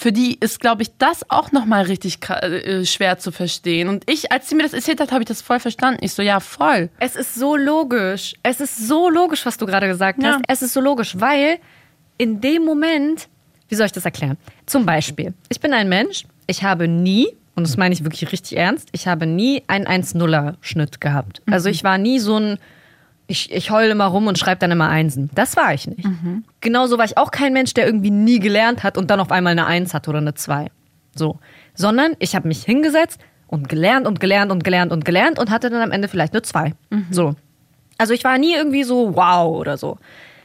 [0.00, 3.86] für die ist, glaube ich, das auch nochmal richtig äh, schwer zu verstehen.
[3.86, 6.02] Und ich, als sie mir das erzählt hat, habe ich das voll verstanden.
[6.02, 6.88] Ich so, ja, voll.
[6.98, 8.34] Es ist so logisch.
[8.42, 10.36] Es ist so logisch, was du gerade gesagt ja.
[10.36, 10.42] hast.
[10.48, 11.58] Es ist so logisch, weil
[12.16, 13.28] in dem Moment,
[13.68, 14.38] wie soll ich das erklären?
[14.64, 18.56] Zum Beispiel, ich bin ein Mensch, ich habe nie, und das meine ich wirklich richtig
[18.56, 21.42] ernst, ich habe nie einen 1-0er-Schnitt gehabt.
[21.50, 21.74] Also mhm.
[21.74, 22.58] ich war nie so ein
[23.30, 25.30] ich, ich heule immer rum und schreibe dann immer Einsen.
[25.34, 26.04] Das war ich nicht.
[26.04, 26.44] Mhm.
[26.60, 29.52] Genauso war ich auch kein Mensch, der irgendwie nie gelernt hat und dann auf einmal
[29.52, 30.66] eine Eins hat oder eine Zwei.
[31.14, 31.38] So.
[31.74, 35.70] Sondern ich habe mich hingesetzt und gelernt und gelernt und gelernt und gelernt und hatte
[35.70, 36.74] dann am Ende vielleicht eine Zwei.
[36.90, 37.06] Mhm.
[37.10, 37.36] So.
[37.98, 39.98] Also ich war nie irgendwie so wow oder so.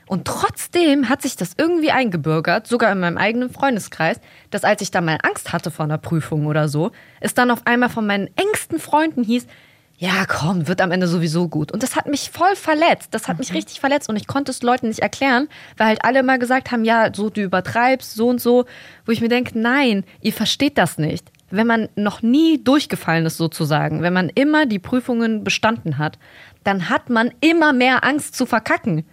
[0.07, 4.19] Und trotzdem hat sich das irgendwie eingebürgert, sogar in meinem eigenen Freundeskreis,
[4.51, 7.65] dass als ich da mal Angst hatte vor einer Prüfung oder so, es dann auf
[7.65, 9.47] einmal von meinen engsten Freunden hieß,
[9.97, 11.71] ja, komm, wird am Ende sowieso gut.
[11.71, 13.09] Und das hat mich voll verletzt.
[13.11, 16.19] Das hat mich richtig verletzt und ich konnte es Leuten nicht erklären, weil halt alle
[16.19, 18.65] immer gesagt haben, ja, so du übertreibst, so und so,
[19.05, 21.31] wo ich mir denke, nein, ihr versteht das nicht.
[21.51, 26.17] Wenn man noch nie durchgefallen ist sozusagen, wenn man immer die Prüfungen bestanden hat,
[26.63, 29.05] dann hat man immer mehr Angst zu verkacken.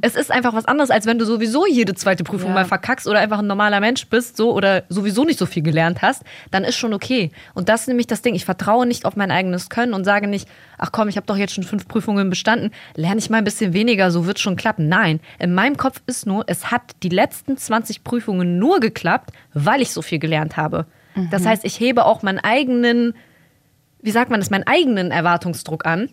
[0.00, 2.54] Es ist einfach was anderes, als wenn du sowieso jede zweite Prüfung Ja.
[2.54, 6.00] mal verkackst oder einfach ein normaler Mensch bist, so oder sowieso nicht so viel gelernt
[6.02, 7.30] hast, dann ist schon okay.
[7.54, 8.34] Und das ist nämlich das Ding.
[8.34, 11.36] Ich vertraue nicht auf mein eigenes Können und sage nicht, ach komm, ich habe doch
[11.36, 14.88] jetzt schon fünf Prüfungen bestanden, lerne ich mal ein bisschen weniger, so wird schon klappen.
[14.88, 19.82] Nein, in meinem Kopf ist nur, es hat die letzten 20 Prüfungen nur geklappt, weil
[19.82, 20.86] ich so viel gelernt habe.
[21.30, 23.14] Das heißt, ich hebe auch meinen eigenen
[24.02, 26.08] wie sagt man das, meinen eigenen Erwartungsdruck an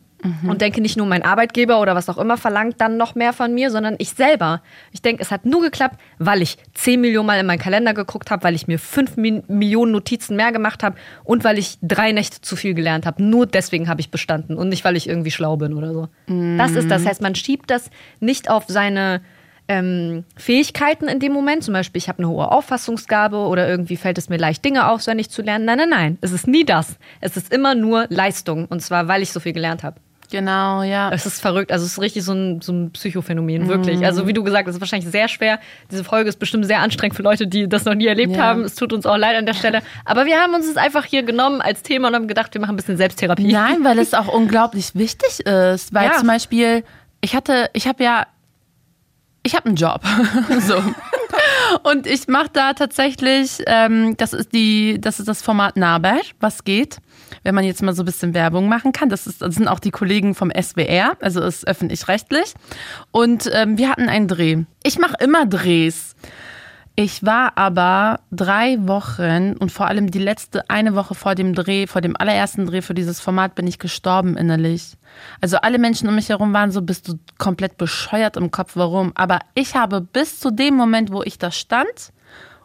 [0.47, 3.53] und denke nicht nur mein Arbeitgeber oder was auch immer verlangt dann noch mehr von
[3.53, 4.63] mir, sondern ich selber.
[4.91, 8.31] Ich denke, es hat nur geklappt, weil ich 10 Millionen Mal in meinen Kalender geguckt
[8.31, 12.11] habe, weil ich mir 5 Mi Millionen Notizen mehr gemacht habe und weil ich drei
[12.11, 13.21] Nächte zu viel gelernt habe.
[13.23, 16.09] Nur deswegen habe ich bestanden und nicht, weil ich irgendwie schlau bin oder so.
[16.57, 17.05] Das ist das.
[17.05, 19.21] Heißt, man schiebt das nicht auf seine
[19.67, 21.63] ähm, Fähigkeiten in dem Moment.
[21.63, 25.29] Zum Beispiel, ich habe eine hohe Auffassungsgabe oder irgendwie fällt es mir leicht, Dinge auswendig
[25.29, 25.65] zu lernen.
[25.65, 26.17] Nein, nein, nein.
[26.21, 26.97] Es ist nie das.
[27.21, 28.65] Es ist immer nur Leistung.
[28.65, 29.97] Und zwar, weil ich so viel gelernt habe.
[30.29, 31.09] Genau, ja.
[31.13, 31.71] Es ist verrückt.
[31.71, 34.05] Also, es ist richtig so ein, so ein Psychophänomen, wirklich.
[34.05, 35.57] Also, wie du gesagt hast, es ist wahrscheinlich sehr schwer.
[35.89, 38.43] Diese Folge ist bestimmt sehr anstrengend für Leute, die das noch nie erlebt Ja.
[38.43, 38.63] haben.
[38.65, 39.81] Es tut uns auch leid an der Stelle.
[40.03, 42.71] Aber wir haben uns es einfach hier genommen als Thema und haben gedacht, wir machen
[42.73, 43.53] ein bisschen Selbsttherapie.
[43.53, 45.93] Nein, weil es auch unglaublich wichtig ist.
[45.93, 46.17] Weil Ja.
[46.17, 46.83] zum Beispiel,
[47.21, 48.27] ich hatte, ich habe ja,
[49.47, 50.01] ich habe einen Job.
[50.59, 50.83] so.
[51.83, 56.63] Und ich mache da tatsächlich, ähm, das ist die, das ist das Format Nahbert, was
[56.63, 56.97] geht.
[57.43, 59.09] Wenn man jetzt mal so ein bisschen Werbung machen kann.
[59.09, 62.53] Das, ist, das sind auch die Kollegen vom SWR, also ist öffentlich-rechtlich.
[63.11, 64.63] Und ähm, wir hatten einen Dreh.
[64.83, 66.15] Ich mache immer Drehs.
[66.99, 71.85] Ich war aber drei Wochen und vor allem die letzte eine Woche vor dem Dreh,
[71.85, 74.97] vor dem allerersten Dreh für dieses Format, bin ich gestorben innerlich.
[75.39, 79.11] Also alle Menschen um mich herum waren so, bist du komplett bescheuert im Kopf, warum?
[79.13, 82.13] Aber ich habe bis zu dem Moment, wo ich da stand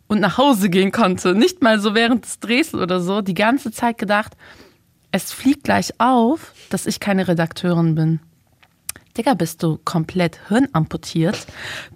[0.06, 3.70] und nach Hause gehen konnte, nicht mal so während des Drehs oder so, die ganze
[3.70, 4.32] Zeit gedacht,
[5.10, 8.20] es fliegt gleich auf, dass ich keine Redakteurin bin.
[9.16, 11.46] Digga, bist du komplett hirnamputiert.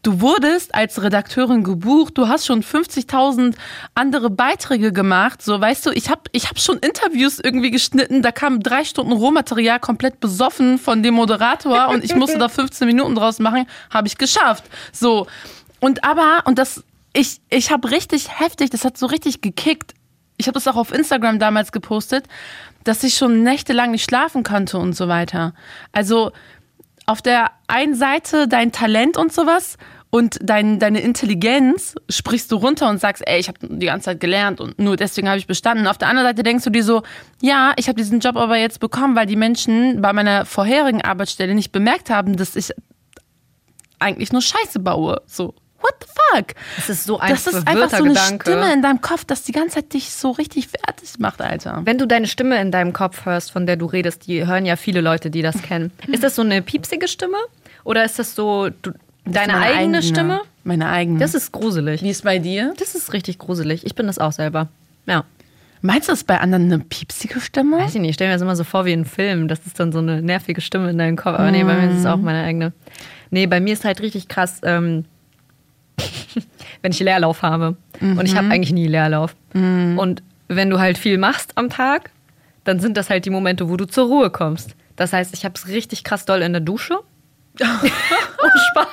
[0.03, 3.55] Du wurdest als Redakteurin gebucht, du hast schon 50.000
[3.95, 5.41] andere Beiträge gemacht.
[5.41, 9.13] So, weißt du, ich habe ich hab schon Interviews irgendwie geschnitten, da kam drei Stunden
[9.13, 14.09] Rohmaterial komplett besoffen von dem Moderator und ich musste da 15 Minuten draus machen, habe
[14.09, 14.65] ich geschafft.
[14.93, 15.27] So,
[15.81, 19.95] und aber, und das, ich, ich habe richtig heftig, das hat so richtig gekickt.
[20.37, 22.27] Ich habe das auch auf Instagram damals gepostet,
[22.85, 25.55] dass ich schon nächtelang nicht schlafen konnte und so weiter.
[25.93, 26.33] Also,
[27.07, 29.79] auf der einen Seite dein Talent und sowas
[30.11, 34.21] und dein, deine Intelligenz sprichst du runter und sagst, ey, ich habe die ganze Zeit
[34.21, 35.87] gelernt und nur deswegen habe ich bestanden.
[35.87, 37.03] Auf der anderen Seite denkst du dir so,
[37.41, 41.55] ja, ich habe diesen Job aber jetzt bekommen, weil die Menschen bei meiner vorherigen Arbeitsstelle
[41.55, 42.73] nicht bemerkt haben, dass ich
[43.99, 45.23] eigentlich nur Scheiße baue.
[45.27, 46.47] So, what the fuck?
[46.77, 48.51] Das ist so ein Das ist einfach so eine Gedanke.
[48.51, 51.83] Stimme in deinem Kopf, dass die ganze Zeit dich so richtig fertig macht, Alter.
[51.85, 54.77] Wenn du deine Stimme in deinem Kopf hörst, von der du redest, die hören ja
[54.77, 55.93] viele Leute, die das kennen.
[56.11, 57.37] Ist das so eine piepsige Stimme?
[57.85, 58.93] Oder ist das so du,
[59.25, 60.41] deine Meine eigene Stimme?
[60.65, 61.21] Meine eigene.
[61.21, 62.03] Das ist gruselig.
[62.03, 62.75] Wie ist bei dir?
[62.79, 63.87] Das ist richtig gruselig.
[63.87, 64.69] Ich bin das auch selber.
[65.07, 65.25] Ja.
[65.83, 67.79] Meinst du, das ist bei anderen eine piepsige Stimme?
[67.79, 69.47] Weiß ich nicht, ich stelle mir das immer so vor wie ein Film.
[69.47, 71.39] Das ist dann so eine nervige Stimme in deinem Kopf.
[71.39, 72.73] Aber nee, bei mir ist es auch meine eigene.
[73.31, 75.05] Nee, bei mir ist halt richtig krass, ähm,
[76.83, 77.77] wenn ich Leerlauf habe.
[78.01, 79.35] Und ich habe eigentlich nie Leerlauf.
[79.99, 82.11] Und wenn du halt viel machst am Tag,
[82.65, 84.75] dann sind das halt die Momente, wo du zur Ruhe kommst.
[84.97, 86.99] Das heißt, ich habe es richtig krass doll in der Dusche.
[87.61, 88.87] Und Spaß.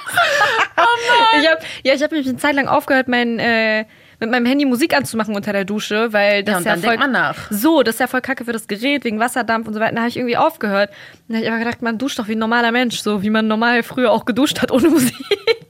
[1.41, 3.85] Ich hab, ja, ich habe mich eine Zeit lang aufgehört, mein, äh,
[4.23, 6.89] mit meinem Handy Musik anzumachen unter der Dusche, weil das Ja, und ja, dann voll,
[6.91, 7.51] denkt man nach.
[7.51, 9.95] So, das ist ja voll kacke für das Gerät, wegen Wasserdampf und so weiter.
[9.95, 10.89] Da habe ich irgendwie aufgehört.
[11.27, 13.47] Dann habe ich aber gedacht, man duscht doch wie ein normaler Mensch, so wie man
[13.47, 15.15] normal früher auch geduscht hat ohne Musik.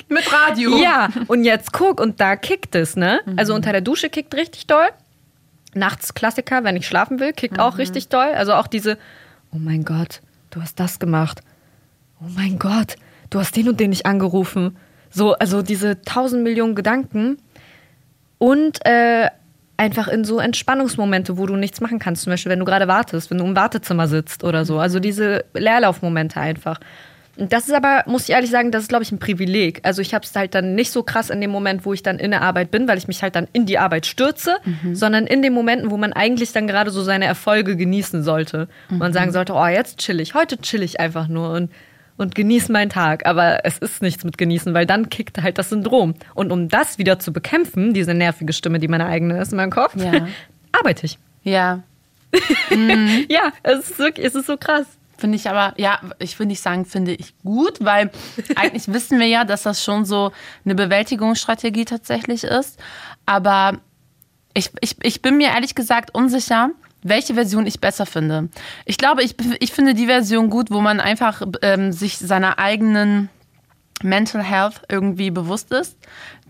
[0.10, 0.78] Mit Radio.
[0.78, 3.22] Ja, und jetzt guck, und da kickt es, ne?
[3.36, 4.88] Also unter der Dusche kickt richtig doll.
[5.74, 8.32] Nachts Klassiker, wenn ich schlafen will, kickt auch richtig doll.
[8.36, 8.98] Also auch diese,
[9.52, 11.42] oh mein Gott, du hast das gemacht.
[12.22, 12.96] Oh mein Gott,
[13.32, 14.78] du hast den und den nicht angerufen.
[15.10, 17.38] So, also diese tausend Millionen Gedanken.
[18.44, 19.30] Und äh,
[19.78, 22.24] einfach in so Entspannungsmomente, wo du nichts machen kannst.
[22.24, 24.80] Zum Beispiel, wenn du gerade wartest, wenn du im Wartezimmer sitzt oder so.
[24.80, 26.82] Also diese Leerlaufmomente einfach.
[27.38, 29.80] Und Das ist aber, muss ich ehrlich sagen, das ist, glaube ich, ein Privileg.
[29.84, 32.20] Also ich habe es halt dann nicht so krass in dem Moment, wo ich dann
[32.20, 34.58] in der Arbeit bin, weil ich mich halt dann in die Arbeit stürze,
[34.94, 38.68] sondern in den Momenten, wo man eigentlich dann gerade so seine Erfolge genießen sollte.
[38.92, 41.72] Und man sagen sollte, oh, jetzt chill ich, heute chill ich einfach nur und,
[42.18, 43.26] und genieße meinen Tag.
[43.26, 46.14] Aber es ist nichts mit genießen, weil dann kickt halt das Syndrom.
[46.34, 49.72] Und um das wieder zu bekämpfen, diese nervige Stimme, die meine eigene ist in meinem
[49.72, 50.28] Kopf, Ja.
[50.72, 51.18] arbeite ich.
[51.44, 51.84] Ja.
[52.72, 53.26] Mhm.
[53.30, 54.88] ja, es ist wirklich, es ist so krass.
[55.20, 58.10] Finde ich aber, ja, ich will nicht sagen, finde ich gut, weil
[58.56, 60.32] eigentlich wissen wir ja, dass das schon so
[60.66, 62.80] eine Bewältigungsstrategie tatsächlich ist.
[63.28, 63.78] Aber
[64.56, 66.72] ich, ich, ich bin mir ehrlich gesagt unsicher,
[67.04, 68.50] welche Version ich besser finde.
[68.86, 73.30] Ich glaube, ich, ich finde die Version gut, wo man einfach ähm, sich seiner eigenen
[74.02, 75.98] Mental Health irgendwie bewusst ist,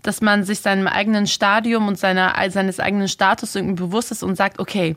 [0.02, 4.36] dass man sich seinem eigenen Stadium und seiner, seines eigenen Status irgendwie bewusst ist und
[4.36, 4.96] sagt, okay,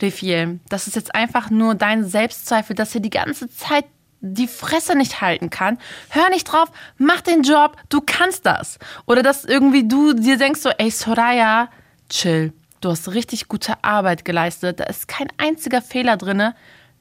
[0.00, 3.84] Refiel, das ist jetzt einfach nur dein Selbstzweifel, dass er die ganze Zeit
[4.20, 5.78] die Fresse nicht halten kann.
[6.08, 8.78] Hör nicht drauf, mach den Job, du kannst das.
[9.06, 11.68] Oder dass irgendwie du dir denkst so, ey Soraya,
[12.08, 12.52] chill,
[12.84, 16.54] du hast richtig gute Arbeit geleistet, da ist kein einziger Fehler drinne.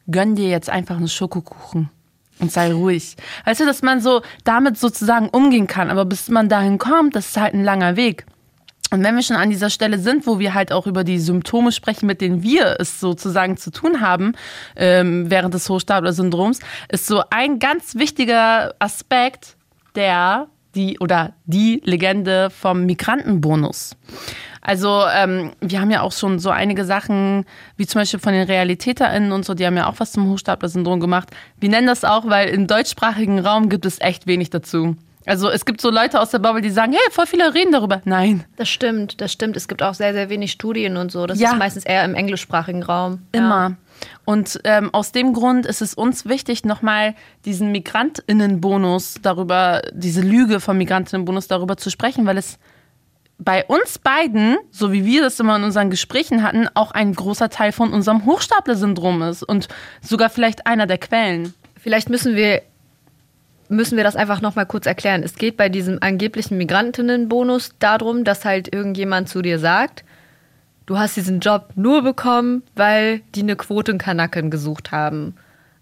[0.09, 1.89] Gönn dir jetzt einfach einen Schokokuchen
[2.39, 3.15] und sei ruhig.
[3.45, 7.29] Weißt du, dass man so damit sozusagen umgehen kann, aber bis man dahin kommt, das
[7.29, 8.25] ist halt ein langer Weg.
[8.91, 11.71] Und wenn wir schon an dieser Stelle sind, wo wir halt auch über die Symptome
[11.71, 14.33] sprechen, mit denen wir es sozusagen zu tun haben
[14.75, 19.55] ähm, während des Hochstapler-Syndroms, ist so ein ganz wichtiger Aspekt
[19.95, 23.95] der die oder die Legende vom Migrantenbonus.
[24.65, 27.45] Also ähm, wir haben ja auch schon so einige Sachen,
[27.75, 31.01] wie zum Beispiel von den RealitäterInnen und so, die haben ja auch was zum Hochstapler-Syndrom
[31.01, 31.29] gemacht.
[31.59, 34.95] Wir nennen das auch, weil im deutschsprachigen Raum gibt es echt wenig dazu.
[35.25, 38.01] Also es gibt so Leute aus der Bubble, die sagen, hey, voll viele reden darüber.
[38.05, 38.45] Nein.
[38.55, 39.55] Das stimmt, das stimmt.
[39.57, 41.25] Es gibt auch sehr, sehr wenig Studien und so.
[41.27, 41.51] Das ja.
[41.51, 43.21] ist meistens eher im englischsprachigen Raum.
[43.31, 43.69] Immer.
[43.69, 43.75] Ja.
[44.25, 50.59] Und ähm, aus dem Grund ist es uns wichtig, nochmal diesen Migrantinnenbonus darüber, diese Lüge
[50.59, 52.59] vom Migrantinnenbonus darüber zu sprechen, weil es
[53.43, 57.49] bei uns beiden, so wie wir das immer in unseren Gesprächen hatten, auch ein großer
[57.49, 59.67] Teil von unserem Hochstapler-Syndrom ist und
[60.01, 61.53] sogar vielleicht einer der Quellen.
[61.79, 62.61] Vielleicht müssen wir
[63.69, 65.23] müssen wir das einfach nochmal kurz erklären.
[65.23, 70.03] Es geht bei diesem angeblichen Migrantinnenbonus darum, dass halt irgendjemand zu dir sagt,
[70.85, 75.35] du hast diesen Job nur bekommen, weil die eine Quote in Kanaken gesucht haben.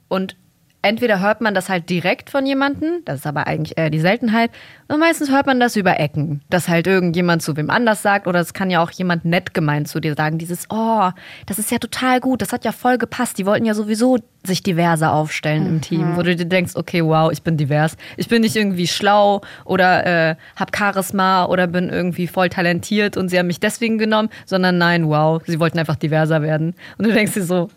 [0.07, 0.35] Und
[0.81, 4.51] entweder hört man das halt direkt von jemandem, das ist aber eigentlich eher die Seltenheit,
[4.87, 8.39] und meistens hört man das über Ecken, dass halt irgendjemand zu wem anders sagt oder
[8.39, 11.09] es kann ja auch jemand nett gemeint zu dir sagen, dieses, oh,
[11.45, 14.63] das ist ja total gut, das hat ja voll gepasst, die wollten ja sowieso sich
[14.63, 18.41] diverser aufstellen im Team, wo du dir denkst, okay, wow, ich bin divers, ich bin
[18.41, 23.47] nicht irgendwie schlau oder äh, hab Charisma oder bin irgendwie voll talentiert und sie haben
[23.47, 26.73] mich deswegen genommen, sondern nein, wow, sie wollten einfach diverser werden.
[26.97, 27.69] Und du denkst dir so,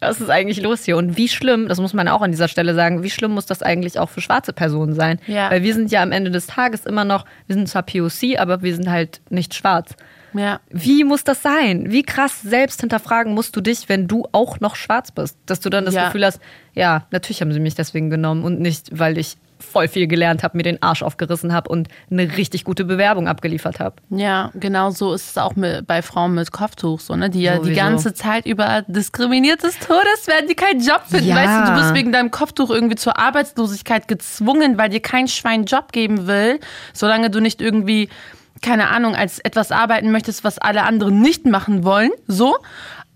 [0.00, 0.96] was ist eigentlich los hier?
[0.96, 3.62] Und wie schlimm, das muss man auch an dieser Stelle sagen, wie schlimm muss das
[3.62, 5.18] eigentlich auch für schwarze Personen sein?
[5.26, 5.50] Ja.
[5.50, 8.62] Weil wir sind ja am Ende des Tages immer noch, wir sind zwar POC, aber
[8.62, 9.94] wir sind halt nicht schwarz.
[10.32, 10.60] Ja.
[10.70, 11.90] Wie muss das sein?
[11.90, 15.36] Wie krass selbst hinterfragen musst du dich, wenn du auch noch schwarz bist?
[15.46, 16.06] Dass du dann das ja.
[16.06, 16.40] Gefühl hast,
[16.74, 20.56] ja, natürlich haben sie mich deswegen genommen und nicht, weil ich voll viel gelernt habe,
[20.56, 23.96] mir den Arsch aufgerissen habe und eine richtig gute Bewerbung abgeliefert habe.
[24.10, 27.30] Ja, genau so ist es auch mit, bei Frauen mit Kopftuch so, ne?
[27.30, 27.70] Die ja Sowieso.
[27.70, 31.28] die ganze Zeit über diskriminiert des Todes werden, die keinen Job finden.
[31.28, 31.36] Ja.
[31.36, 35.64] Weißt du, du bist wegen deinem Kopftuch irgendwie zur Arbeitslosigkeit gezwungen, weil dir kein Schwein
[35.64, 36.60] Job geben will,
[36.92, 38.08] solange du nicht irgendwie
[38.62, 42.58] keine Ahnung, als etwas arbeiten möchtest, was alle anderen nicht machen wollen, so.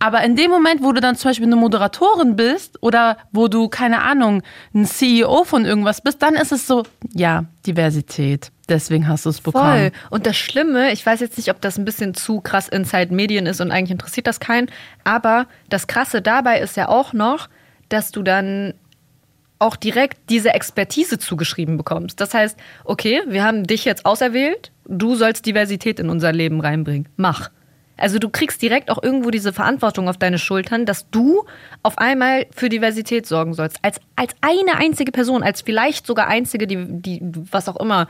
[0.04, 3.70] Aber in dem Moment, wo du dann zum Beispiel eine Moderatorin bist oder wo du,
[3.70, 4.42] keine Ahnung,
[4.74, 6.82] ein CEO von irgendwas bist, dann ist es so,
[7.14, 8.52] ja, Diversität.
[8.68, 9.64] Deswegen hast du es bekommen.
[9.64, 9.92] Voll.
[10.10, 13.46] Und das Schlimme, ich weiß jetzt nicht, ob das ein bisschen zu krass Inside Medien
[13.46, 14.70] ist und eigentlich interessiert das keinen,
[15.04, 17.48] aber das Krasse dabei ist ja auch noch,
[17.88, 18.74] dass du dann
[19.58, 22.20] auch direkt diese Expertise zugeschrieben bekommst.
[22.20, 27.08] Das heißt, okay, wir haben dich jetzt auserwählt, du sollst Diversität in unser Leben reinbringen.
[27.16, 27.48] Mach.
[27.96, 31.44] Also du kriegst direkt auch irgendwo diese Verantwortung auf deine Schultern, dass du
[31.82, 33.78] auf einmal für Diversität sorgen sollst.
[33.82, 38.08] Als, als eine einzige Person, als vielleicht sogar einzige, die, die was auch immer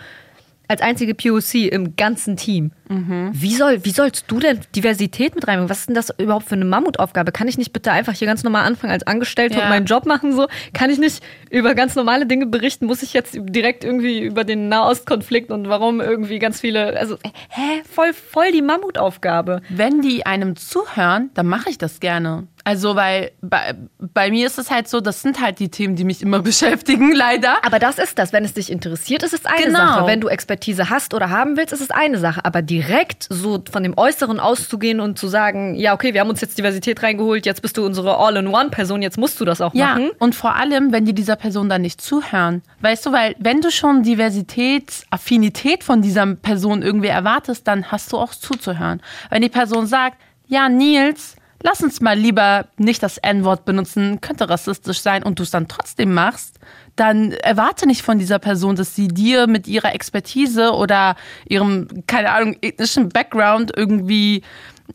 [0.69, 2.73] als einzige POC im ganzen Team.
[2.89, 3.31] Mhm.
[3.33, 5.71] Wie, soll, wie sollst du denn Diversität mit reinbringen?
[5.71, 7.33] Was ist denn das überhaupt für eine Mammutaufgabe?
[7.33, 9.65] Kann ich nicht bitte einfach hier ganz normal anfangen als Angestellte ja.
[9.65, 10.47] und meinen Job machen so?
[10.73, 12.87] Kann ich nicht über ganz normale Dinge berichten?
[12.87, 17.17] Muss ich jetzt direkt irgendwie über den Nahostkonflikt und warum irgendwie ganz viele, also
[17.49, 19.61] hä, voll, voll die Mammutaufgabe.
[19.69, 22.47] Wenn die einem zuhören, dann mache ich das gerne.
[22.65, 26.05] Also, weil bei, bei mir ist es halt so, das sind halt die Themen, die
[26.05, 27.65] mich immer beschäftigen, leider.
[27.65, 28.33] Aber das ist das.
[28.33, 29.79] Wenn es dich interessiert, ist es eine genau.
[29.79, 30.07] Sache.
[30.07, 32.45] Wenn du Expertise hast oder haben willst, ist es eine Sache.
[32.45, 36.41] Aber direkt so von dem Äußeren auszugehen und zu sagen, ja, okay, wir haben uns
[36.41, 40.11] jetzt Diversität reingeholt, jetzt bist du unsere All-in-One-Person, jetzt musst du das auch ja, machen.
[40.19, 42.63] Und vor allem, wenn die dieser Person dann nicht zuhören.
[42.81, 48.13] Weißt du, weil wenn du schon Diversität, Affinität von dieser Person irgendwie erwartest, dann hast
[48.13, 49.03] du auch zuzuhören.
[49.29, 54.49] Wenn die Person sagt, ja, Nils, lass uns mal lieber nicht das N-Wort benutzen, könnte
[54.49, 56.61] rassistisch sein und du es dann trotzdem machst,
[56.95, 61.17] dann erwarte nicht von dieser Person, dass sie dir mit ihrer Expertise oder
[61.49, 64.43] ihrem, keine Ahnung, ethnischen Background irgendwie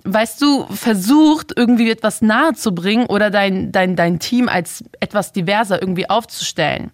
[0.03, 5.33] weißt du, versucht, irgendwie etwas nahe zu bringen oder dein, dein, dein Team als etwas
[5.33, 6.91] diverser irgendwie aufzustellen.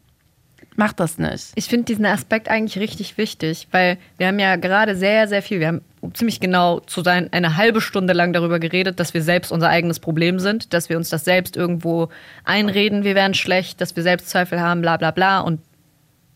[0.78, 1.52] Mach das nicht.
[1.56, 5.60] Ich finde diesen Aspekt eigentlich richtig wichtig, weil wir haben ja gerade sehr, sehr viel,
[5.60, 5.82] wir haben
[6.14, 10.00] ziemlich genau zu sein, eine halbe Stunde lang darüber geredet, dass wir selbst unser eigenes
[10.00, 12.10] Problem sind, dass wir uns das selbst irgendwo
[12.44, 15.40] einreden, wir wären schlecht, dass wir Selbstzweifel haben, bla bla bla.
[15.40, 15.60] Und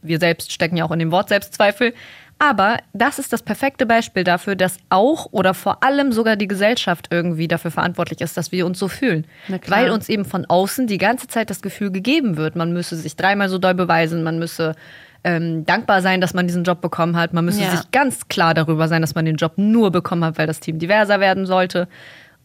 [0.02, 1.94] wir selbst stecken ja auch in dem Wort Selbstzweifel.
[2.42, 7.10] Aber das ist das perfekte Beispiel dafür, dass auch oder vor allem sogar die Gesellschaft
[7.12, 9.28] irgendwie dafür verantwortlich ist, dass wir uns so fühlen.
[9.68, 13.18] Weil uns eben von außen die ganze Zeit das Gefühl gegeben wird, man müsse sich
[13.18, 14.76] dreimal so doll beweisen, man müsse
[15.24, 17.72] ähm, dankbar sein, dass man diesen Job bekommen hat, man müsse Ja.
[17.72, 20.80] sich ganz klar darüber sein, dass man den Job nur bekommen hat, weil das Team
[20.80, 21.88] diverser werden sollte.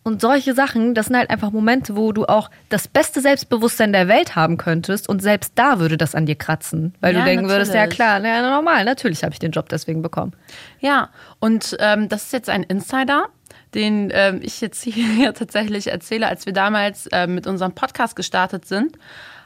[0.06, 4.06] Und solche Sachen, das sind halt einfach Momente, wo du auch das beste Selbstbewusstsein der
[4.06, 6.94] Welt haben könntest und selbst da würde das an dir kratzen.
[7.00, 7.96] Weil Ja, du denken würdest, ja natürlich.
[7.96, 10.32] klar, na, normal, natürlich habe ich den Job deswegen bekommen.
[10.80, 11.08] Ja,
[11.40, 13.28] und ähm, das ist jetzt ein Insider,
[13.72, 16.28] den ähm, ich jetzt hier tatsächlich erzähle.
[16.28, 18.98] Als wir damals ähm, mit unserem Podcast gestartet sind,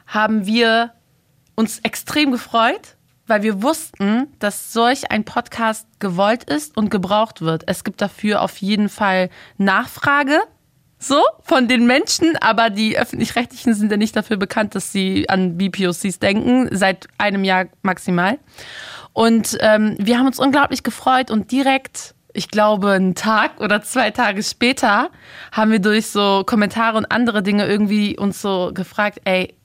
[0.07, 0.91] haben wir
[1.55, 2.95] uns extrem gefreut,
[3.29, 7.63] weil wir wussten, dass solch ein Podcast gewollt ist und gebraucht wird.
[7.67, 10.39] Es gibt dafür auf jeden Fall Nachfrage.
[11.01, 15.57] So, von den Menschen, aber die öffentlich-rechtlichen sind ja nicht dafür bekannt, dass sie an
[15.57, 18.37] BPOCs denken, seit einem Jahr maximal.
[19.13, 24.11] Und ähm, wir haben uns unglaublich gefreut und direkt, ich glaube, einen Tag oder zwei
[24.11, 25.09] Tage später,
[25.53, 29.55] haben wir durch so Kommentare und andere Dinge irgendwie uns so gefragt, ey,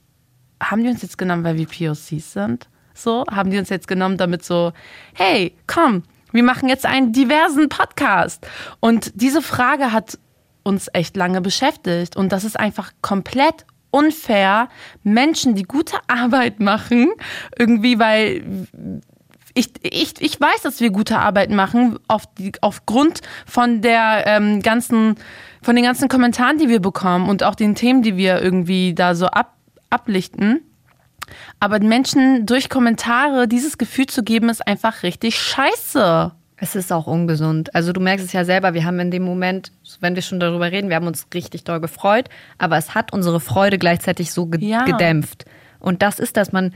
[0.63, 2.69] haben die uns jetzt genommen, weil wir POCs sind?
[2.95, 4.73] So, haben die uns jetzt genommen, damit so,
[5.15, 8.47] hey, komm, wir machen jetzt einen diversen Podcast.
[8.81, 10.19] Und diese Frage hat
[10.63, 12.17] uns echt lange beschäftigt.
[12.17, 14.69] Und das ist einfach komplett unfair,
[15.05, 17.13] Menschen, die gute Arbeit machen,
[17.57, 18.43] irgendwie, weil
[19.55, 24.61] ich, ich, ich weiß, dass wir gute Arbeit machen, auf die, aufgrund von der ähm,
[24.63, 25.15] ganzen,
[25.63, 29.15] von den ganzen Kommentaren, die wir bekommen und auch den Themen, die wir irgendwie da
[29.15, 29.57] so ab,
[29.91, 30.61] ablichten.
[31.61, 36.33] Aber den Menschen durch Kommentare dieses Gefühl zu geben, ist einfach richtig scheiße.
[36.57, 37.75] Es ist auch ungesund.
[37.75, 40.71] Also du merkst es ja selber, wir haben in dem Moment, wenn wir schon darüber
[40.71, 44.65] reden, wir haben uns richtig doll gefreut, aber es hat unsere Freude gleichzeitig so ge
[44.65, 44.85] Ja.
[44.85, 45.45] gedämpft.
[45.81, 46.73] Und das ist, dass man,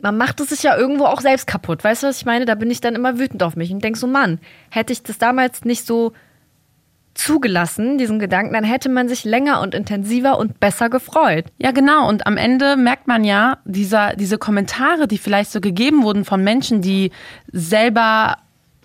[0.00, 1.84] man macht es sich ja irgendwo auch selbst kaputt.
[1.84, 2.46] Weißt du, was ich meine?
[2.46, 5.18] Da bin ich dann immer wütend auf mich und denk so, Mann, hätte ich das
[5.18, 6.12] damals nicht so
[7.14, 11.46] zugelassen, diesen Gedanken, dann hätte man sich länger und intensiver und besser gefreut.
[11.58, 12.08] Ja, genau.
[12.08, 16.42] Und am Ende merkt man ja, dieser, diese Kommentare, die vielleicht so gegeben wurden von
[16.42, 17.10] Menschen, die
[17.50, 18.38] selber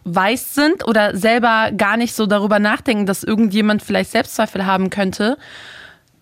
[0.03, 5.37] weiß sind oder selber gar nicht so darüber nachdenken, dass irgendjemand vielleicht Selbstzweifel haben könnte,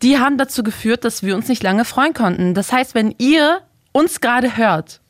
[0.02, 2.54] die haben dazu geführt, dass wir uns nicht lange freuen konnten.
[2.54, 5.02] Das heißt, wenn ihr uns gerade hört,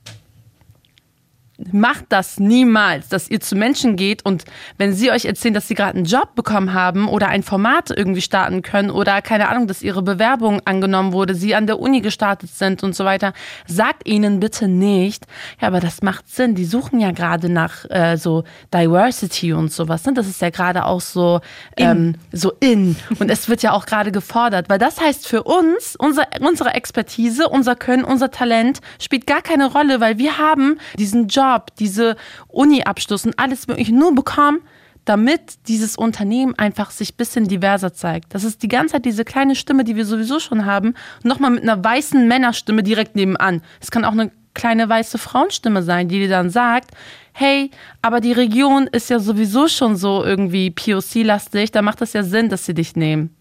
[1.71, 4.43] macht das niemals, dass ihr zu Menschen geht und
[4.77, 8.21] wenn sie euch erzählen, dass sie gerade einen Job bekommen haben oder ein Format irgendwie
[8.21, 12.49] starten können oder keine Ahnung, dass ihre Bewerbung angenommen wurde, sie an der Uni gestartet
[12.49, 13.33] sind und so weiter,
[13.67, 15.25] sagt ihnen bitte nicht,
[15.61, 20.05] ja, aber das macht Sinn, die suchen ja gerade nach äh, so Diversity und sowas,
[20.05, 20.13] ne?
[20.13, 21.39] das ist ja gerade auch so
[21.77, 22.97] ähm, so in.
[23.19, 27.47] Und es wird ja auch gerade gefordert, weil das heißt für uns, unser, unsere Expertise,
[27.47, 31.44] unser Können, unser Talent spielt gar keine Rolle, weil wir haben diesen Job,
[31.79, 32.15] diese
[32.47, 34.61] Uni-Abschluss und alles mögliche nur bekommen,
[35.05, 38.33] damit dieses Unternehmen einfach sich ein bisschen diverser zeigt.
[38.33, 41.63] Das ist die ganze Zeit diese kleine Stimme, die wir sowieso schon haben, nochmal mit
[41.63, 43.61] einer weißen Männerstimme direkt nebenan.
[43.79, 46.91] Es kann auch eine kleine weiße Frauenstimme sein, die dir dann sagt,
[47.33, 47.69] hey,
[48.01, 52.49] aber die Region ist ja sowieso schon so irgendwie POC-lastig, da macht es ja Sinn,
[52.49, 53.35] dass sie dich nehmen.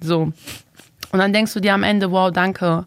[0.00, 0.32] So.
[1.10, 2.84] Und dann denkst du dir am Ende, wow, danke.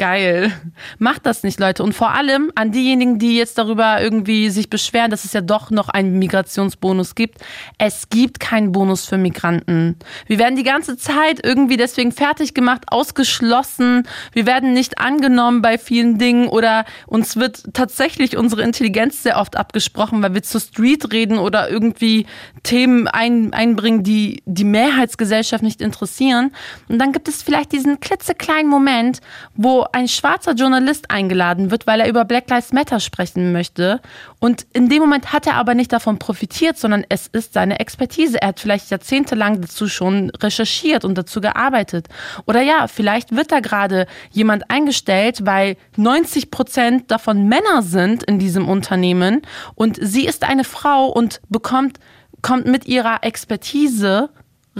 [0.00, 0.50] Geil.
[0.98, 1.82] Macht das nicht, Leute.
[1.82, 5.70] Und vor allem an diejenigen, die jetzt darüber irgendwie sich beschweren, dass es ja doch
[5.70, 7.36] noch einen Migrationsbonus gibt.
[7.76, 9.96] Es gibt keinen Bonus für Migranten.
[10.26, 14.08] Wir werden die ganze Zeit irgendwie deswegen fertig gemacht, ausgeschlossen.
[14.32, 19.58] Wir werden nicht angenommen bei vielen Dingen oder uns wird tatsächlich unsere Intelligenz sehr oft
[19.58, 22.24] abgesprochen, weil wir zur Street reden oder irgendwie
[22.62, 26.52] Themen ein, einbringen, die die Mehrheitsgesellschaft nicht interessieren.
[26.88, 29.20] Und dann gibt es vielleicht diesen klitzekleinen Moment,
[29.56, 34.00] wo ein schwarzer Journalist eingeladen wird, weil er über Black Lives Matter sprechen möchte.
[34.38, 38.40] Und in dem Moment hat er aber nicht davon profitiert, sondern es ist seine Expertise.
[38.40, 42.08] Er hat vielleicht jahrzehntelang dazu schon recherchiert und dazu gearbeitet.
[42.46, 48.38] Oder ja, vielleicht wird da gerade jemand eingestellt, weil 90 Prozent davon Männer sind in
[48.38, 49.42] diesem Unternehmen
[49.74, 51.98] und sie ist eine Frau und bekommt,
[52.42, 54.30] kommt mit ihrer Expertise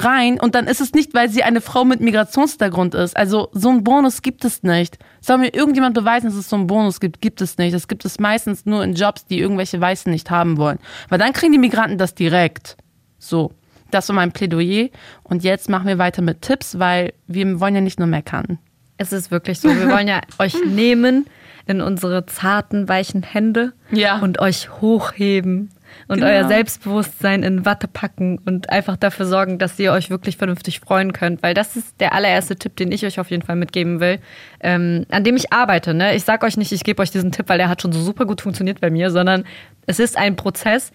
[0.05, 3.17] rein und dann ist es nicht, weil sie eine Frau mit Migrationshintergrund ist.
[3.17, 4.99] Also so einen Bonus gibt es nicht.
[5.21, 7.21] Soll mir irgendjemand beweisen, dass es so einen Bonus gibt?
[7.21, 7.75] Gibt es nicht.
[7.75, 10.79] Das gibt es meistens nur in Jobs, die irgendwelche Weißen nicht haben wollen.
[11.09, 12.77] Weil dann kriegen die Migranten das direkt.
[13.19, 13.53] So.
[13.91, 14.89] Das war mein Plädoyer.
[15.25, 18.59] Und jetzt machen wir weiter mit Tipps, weil wir wollen ja nicht nur meckern.
[18.99, 19.69] Es ist wirklich so.
[19.69, 21.27] Wir wollen ja euch nehmen
[21.67, 24.19] in unsere zarten, weichen Hände Ja.
[24.21, 25.71] und euch hochheben
[26.09, 26.31] und Genau.
[26.31, 31.13] euer Selbstbewusstsein in Watte packen und einfach dafür sorgen, dass ihr euch wirklich vernünftig freuen
[31.13, 31.43] könnt.
[31.43, 34.19] Weil das ist der allererste Tipp, den ich euch auf jeden Fall mitgeben will,
[34.61, 35.95] ähm, an dem ich arbeite.
[35.95, 36.15] Ne?
[36.15, 38.27] Ich sage euch nicht, ich gebe euch diesen Tipp, weil der hat schon so super
[38.27, 39.45] gut funktioniert bei mir, sondern
[39.87, 40.93] es ist ein Prozess.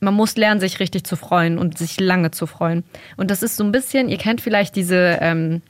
[0.00, 2.82] Man muss lernen, sich richtig zu freuen und sich lange zu freuen.
[3.16, 5.62] Und das ist so ein bisschen, ihr kennt vielleicht diese, ähm,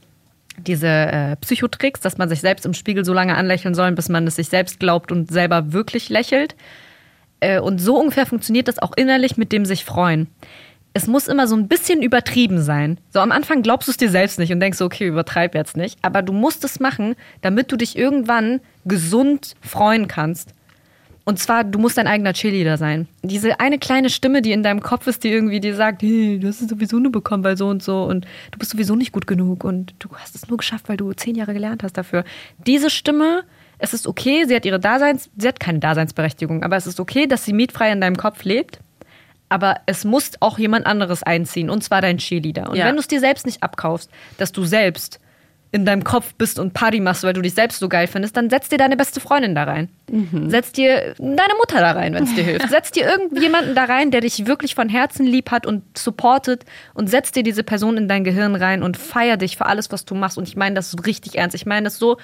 [0.58, 4.26] diese äh, Psychotricks, dass man sich selbst im Spiegel so lange anlächeln soll, bis man
[4.26, 6.54] es sich selbst glaubt und selber wirklich lächelt.
[7.43, 10.28] Äh, und so ungefähr funktioniert das auch innerlich mit dem sich freuen.
[10.95, 12.99] Es muss immer so ein bisschen übertrieben sein.
[13.11, 15.76] So am Anfang glaubst du es dir selbst nicht und denkst so, okay, übertreib jetzt
[15.76, 15.99] nicht.
[16.03, 20.51] Aber du musst es machen, damit du dich irgendwann gesund freuen kannst.
[21.24, 23.09] Und zwar, du musst dein eigener Cheerleader sein.
[23.22, 26.49] Diese eine kleine Stimme, die in deinem Kopf ist, die irgendwie dir sagt, hey, du
[26.49, 29.26] hast es sowieso nur bekommen, weil so und so und du bist sowieso nicht gut
[29.26, 32.24] genug und du hast es nur geschafft, weil du zehn Jahre gelernt hast dafür.
[32.66, 33.45] Diese Stimme,
[33.82, 37.26] es ist okay, sie hat ihre Daseins, sie hat keine Daseinsberechtigung, aber es ist okay,
[37.26, 38.78] dass sie mietfrei in deinem Kopf lebt.
[39.48, 42.70] Aber es muss auch jemand anderes einziehen, und zwar dein Cheerleader.
[42.70, 42.86] Und Ja.
[42.86, 44.08] wenn du es dir selbst nicht abkaufst,
[44.38, 45.18] dass du selbst
[45.72, 48.50] in deinem Kopf bist und Party machst, weil du dich selbst so geil findest, dann
[48.50, 49.88] setz dir deine beste Freundin da rein.
[50.48, 52.68] Setz dir deine Mutter da rein, wenn es dir hilft.
[52.70, 57.08] Setz dir irgendjemanden da rein, der dich wirklich von Herzen lieb hat und supportet und
[57.08, 60.14] setz dir diese Person in dein Gehirn rein und feier dich für alles, was du
[60.14, 60.36] machst.
[60.36, 61.54] Und ich meine das richtig ernst.
[61.54, 62.18] Ich meine das so,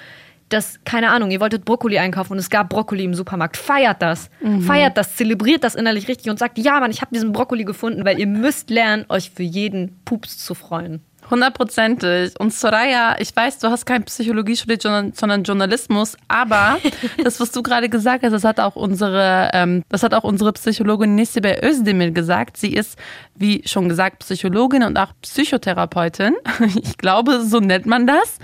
[0.49, 3.57] dass, keine Ahnung, ihr wolltet Brokkoli einkaufen und es gab Brokkoli im Supermarkt.
[3.57, 4.29] Feiert das.
[4.61, 8.03] Feiert das, zelebriert das innerlich richtig und sagt, ja, Mann, ich habe diesen Brokkoli gefunden,
[8.05, 11.01] weil ihr müsst lernen, euch für jeden Pups zu freuen.
[11.29, 12.39] Hundertprozentig.
[12.39, 16.79] Und Soraya, ich weiß, du hast kein Psychologie studiert, sondern, Journalismus, aber
[17.23, 20.53] das, was du gerade gesagt hast, das hat auch unsere, ähm, das hat auch unsere
[20.53, 22.57] Psychologin Nesibe Özdemir gesagt.
[22.57, 22.97] Sie ist,
[23.35, 26.35] wie schon gesagt, Psychologin und auch Psychotherapeutin.
[26.81, 28.37] Ich glaube, so nennt man das.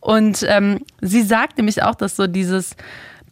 [0.00, 2.76] Und ähm, sie sagt nämlich auch, dass so dieses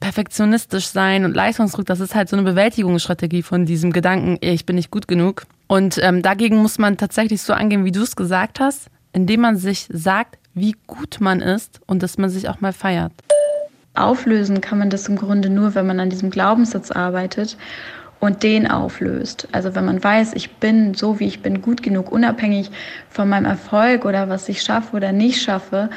[0.00, 4.76] perfektionistisch sein und Leistungsdruck, das ist halt so eine Bewältigungsstrategie von diesem Gedanken, ich bin
[4.76, 5.44] nicht gut genug.
[5.66, 9.56] Und ähm, dagegen muss man tatsächlich so angehen, wie du es gesagt hast, indem man
[9.56, 13.12] sich sagt, wie gut man ist und dass man sich auch mal feiert.
[13.94, 17.56] Auflösen kann man das im Grunde nur, wenn man an diesem Glaubenssatz arbeitet
[18.20, 19.48] und den auflöst.
[19.52, 22.70] Also wenn man weiß, ich bin so, wie ich bin, gut genug, unabhängig
[23.10, 25.90] von meinem Erfolg oder was ich schaffe oder nicht schaffe.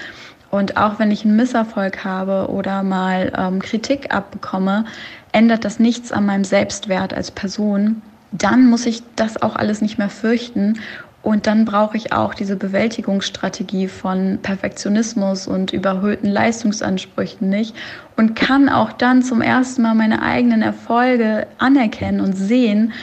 [0.50, 4.86] Und auch wenn ich einen Misserfolg habe oder mal ähm, Kritik abbekomme,
[5.32, 8.02] ändert das nichts an meinem Selbstwert als Person.
[8.32, 10.80] Dann muss ich das auch alles nicht mehr fürchten
[11.24, 17.76] und dann brauche ich auch diese Bewältigungsstrategie von Perfektionismus und überhöhten Leistungsansprüchen nicht
[18.18, 22.94] und kann auch dann zum ersten Mal meine eigenen Erfolge anerkennen und sehen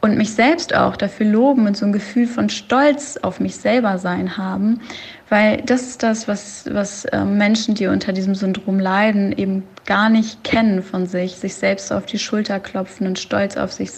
[0.00, 3.98] und mich selbst auch dafür loben und so ein Gefühl von Stolz auf mich selber
[3.98, 4.80] sein haben,
[5.28, 10.08] weil das ist das, was, was äh, Menschen, die unter diesem Syndrom leiden, eben gar
[10.08, 13.90] nicht kennen von sich, sich selbst auf die Schulter klopfen und stolz auf sich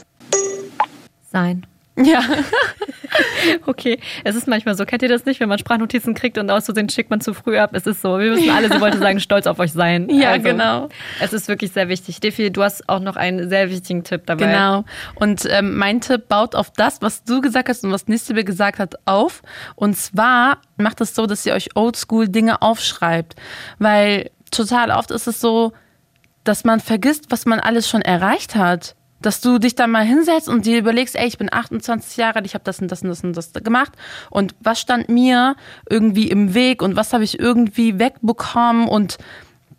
[1.31, 1.67] Sein.
[2.03, 2.23] Ja,
[3.67, 4.85] Okay, es ist manchmal so.
[4.85, 7.59] Kennt ihr das nicht, wenn man Sprachnotizen kriegt und aus Versehen schickt man zu früh
[7.59, 7.71] ab?
[7.73, 8.19] Es ist so.
[8.19, 10.09] Wir wissen alle, sie wollte sagen, stolz auf euch sein.
[10.11, 10.89] Ja, genau.
[11.21, 12.21] Es ist wirklich sehr wichtig.
[12.21, 14.47] Defi, du hast auch noch einen sehr wichtigen Tipp dabei.
[14.47, 14.85] genau.
[15.17, 18.79] Und ähm, mein Tipp baut auf das, was du gesagt hast und was Nistebe gesagt
[18.79, 19.43] hat, auf.
[19.75, 23.35] Und zwar macht es so, dass ihr euch oldschool Dinge aufschreibt.
[23.79, 25.73] Weil total oft ist es so,
[26.45, 28.95] dass man vergisst, was man alles schon erreicht hat.
[29.21, 32.47] Dass du dich dann mal hinsetzt und dir überlegst, ey, ich bin 28 Jahre alt,
[32.47, 33.93] ich habe das und das und das und das gemacht.
[34.31, 35.57] Und was stand mir
[35.89, 39.19] irgendwie im Weg und was habe ich irgendwie wegbekommen und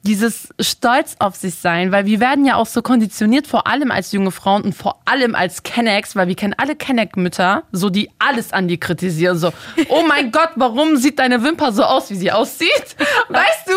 [0.03, 4.11] dieses Stolz auf sich sein, weil wir werden ja auch so konditioniert, vor allem als
[4.11, 8.51] junge Frauen und vor allem als Kennex, weil wir kennen alle Kenneck-Mütter, so die alles
[8.51, 9.51] an dir kritisieren, so,
[9.89, 12.95] oh mein Gott, warum sieht deine Wimper so aus, wie sie aussieht?
[13.29, 13.73] Weißt du?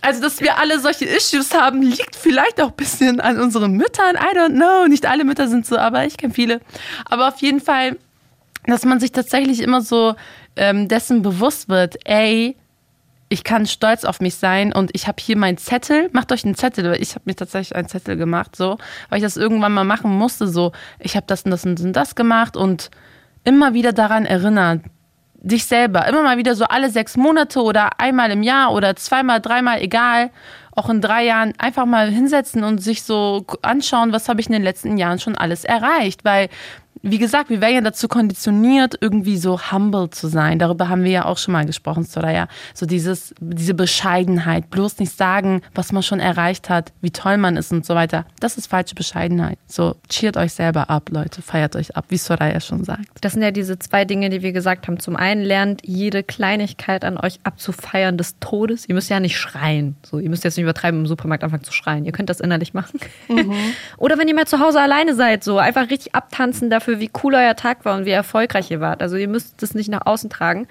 [0.00, 4.16] Also, dass wir alle solche Issues haben, liegt vielleicht auch ein bisschen an unseren Müttern,
[4.16, 6.60] I don't know, nicht alle Mütter sind so, aber ich kenne viele.
[7.04, 7.98] Aber auf jeden Fall,
[8.66, 10.14] dass man sich tatsächlich immer so
[10.56, 12.56] ähm, dessen bewusst wird, ey,
[13.28, 16.08] ich kann stolz auf mich sein und ich habe hier meinen Zettel.
[16.12, 19.24] Macht euch einen Zettel, weil ich habe mir tatsächlich einen Zettel gemacht, so, weil ich
[19.24, 22.90] das irgendwann mal machen musste, so, ich habe das und das und das gemacht und
[23.44, 24.82] immer wieder daran erinnert,
[25.34, 29.40] dich selber, immer mal wieder so alle sechs Monate oder einmal im Jahr oder zweimal,
[29.40, 30.30] dreimal, egal,
[30.72, 34.52] auch in drei Jahren einfach mal hinsetzen und sich so anschauen, was habe ich in
[34.52, 36.48] den letzten Jahren schon alles erreicht, weil
[37.10, 40.58] wie gesagt, wir werden ja dazu konditioniert, irgendwie so humble zu sein.
[40.58, 42.48] Darüber haben wir ja auch schon mal gesprochen, Soraya.
[42.74, 47.56] So dieses, diese Bescheidenheit, bloß nicht sagen, was man schon erreicht hat, wie toll man
[47.56, 48.26] ist und so weiter.
[48.40, 49.58] Das ist falsche Bescheidenheit.
[49.66, 53.06] So, cheert euch selber ab, Leute, feiert euch ab, wie Soraya schon sagt.
[53.20, 54.98] Das sind ja diese zwei Dinge, die wir gesagt haben.
[54.98, 58.88] Zum einen lernt jede Kleinigkeit an euch abzufeiern des Todes.
[58.88, 59.96] Ihr müsst ja nicht schreien.
[60.04, 62.04] So, ihr müsst jetzt nicht übertreiben im Supermarkt anfangen zu schreien.
[62.04, 62.98] Ihr könnt das innerlich machen.
[63.28, 63.54] Mhm.
[63.96, 67.34] Oder wenn ihr mal zu Hause alleine seid, so einfach richtig abtanzen dafür, wie cool
[67.34, 69.02] euer Tag war und wie erfolgreich ihr wart.
[69.02, 70.66] Also ihr müsst das nicht nach außen tragen.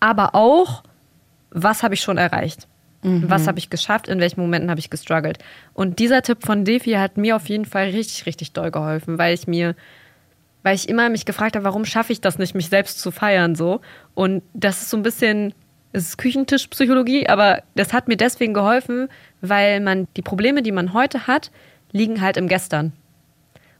[0.00, 0.82] Aber auch,
[1.50, 2.66] was habe ich schon erreicht?
[3.02, 3.30] Mhm.
[3.30, 4.08] Was habe ich geschafft?
[4.08, 5.38] In welchen Momenten habe ich gestruggelt?
[5.74, 9.34] Und dieser Tipp von Defi hat mir auf jeden Fall richtig, richtig doll geholfen, weil
[9.34, 9.74] ich mir,
[10.62, 13.54] weil ich immer mich gefragt habe, warum schaffe ich das nicht, mich selbst zu feiern
[13.54, 13.80] so?
[14.14, 15.54] Und das ist so ein bisschen,
[15.92, 19.08] es ist Küchentischpsychologie, aber das hat mir deswegen geholfen,
[19.40, 21.50] weil man die Probleme, die man heute hat,
[21.92, 22.92] liegen halt im Gestern.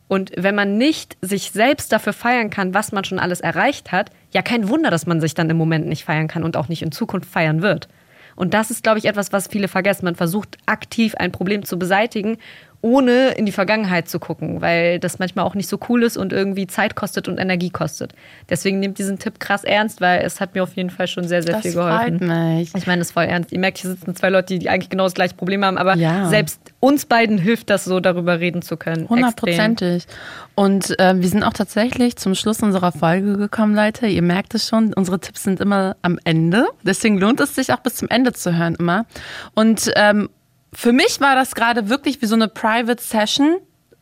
[0.08, 4.10] Und wenn man nicht sich selbst dafür feiern kann, was man schon alles erreicht hat,
[4.30, 6.82] ja kein Wunder, dass man sich dann im Moment nicht feiern kann und auch nicht
[6.82, 7.88] in Zukunft feiern wird.
[8.36, 10.04] Und das ist, glaube ich, etwas, was viele vergessen.
[10.04, 12.36] Man versucht aktiv ein Problem zu beseitigen
[12.82, 16.32] ohne in die Vergangenheit zu gucken, weil das manchmal auch nicht so cool ist und
[16.32, 18.14] irgendwie Zeit kostet und Energie kostet.
[18.48, 21.42] Deswegen nehmt diesen Tipp krass ernst, weil es hat mir auf jeden Fall schon sehr,
[21.42, 22.18] sehr das viel geholfen.
[22.18, 22.74] Freut mich.
[22.74, 23.52] Ich meine das ist voll ernst.
[23.52, 26.28] Ihr merkt, hier sitzen zwei Leute, die eigentlich genau das gleiche Problem haben, aber ja.
[26.28, 29.08] selbst uns beiden hilft das so, darüber reden zu können.
[29.08, 30.06] Hundertprozentig.
[30.54, 34.06] Und äh, wir sind auch tatsächlich zum Schluss unserer Folge gekommen, Leute.
[34.06, 36.66] Ihr merkt es schon, unsere Tipps sind immer am Ende.
[36.82, 39.06] Deswegen lohnt es sich auch bis zum Ende zu hören immer.
[39.54, 40.28] Und ähm,
[40.72, 43.58] für mich war das gerade wirklich wie so eine Private Session.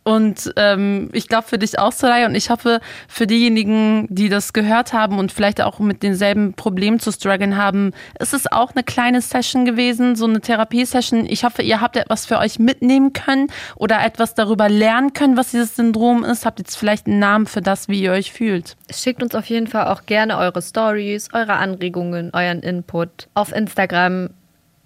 [0.06, 4.52] Und ähm, ich glaube für dich auch, Soraya, und ich hoffe für diejenigen, die das
[4.52, 8.84] gehört haben und vielleicht auch mit denselben Problemen zu strugglen haben, ist es auch eine
[8.84, 11.24] kleine Session gewesen, so eine Therapiesession.
[11.24, 13.46] Ich hoffe, ihr habt etwas für euch mitnehmen können
[13.76, 16.44] oder etwas darüber lernen können, was dieses Syndrom ist.
[16.44, 18.76] Habt jetzt vielleicht einen Namen für das, wie ihr euch fühlt.
[18.90, 24.28] Schickt uns auf jeden Fall auch gerne eure Stories, eure Anregungen, euren Input auf Instagram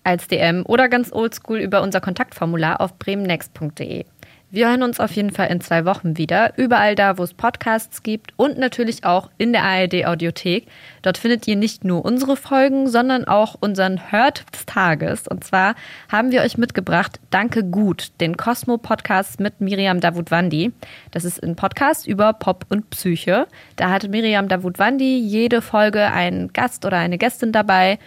[0.09, 4.07] als DM oder ganz oldschool über unser Kontaktformular auf bremennext.de.
[4.51, 8.03] Wir hören uns auf jeden Fall in zwei Wochen wieder, überall da, wo es Podcasts
[8.03, 10.67] gibt und natürlich auch in der ARD Audiothek.
[11.03, 15.29] Dort findet ihr nicht nur unsere Folgen, sondern auch unseren Hört des Tages.
[15.29, 15.75] Und zwar
[16.11, 20.73] haben wir euch mitgebracht Danke gut, den Cosmo Podcast mit Miriam Davutwandi.
[21.11, 23.49] Das ist ein Podcast über Pop und Psyche.
[23.77, 27.99] Da hatte Miriam Davutwandi jede Folge einen Gast oder eine Gästin dabei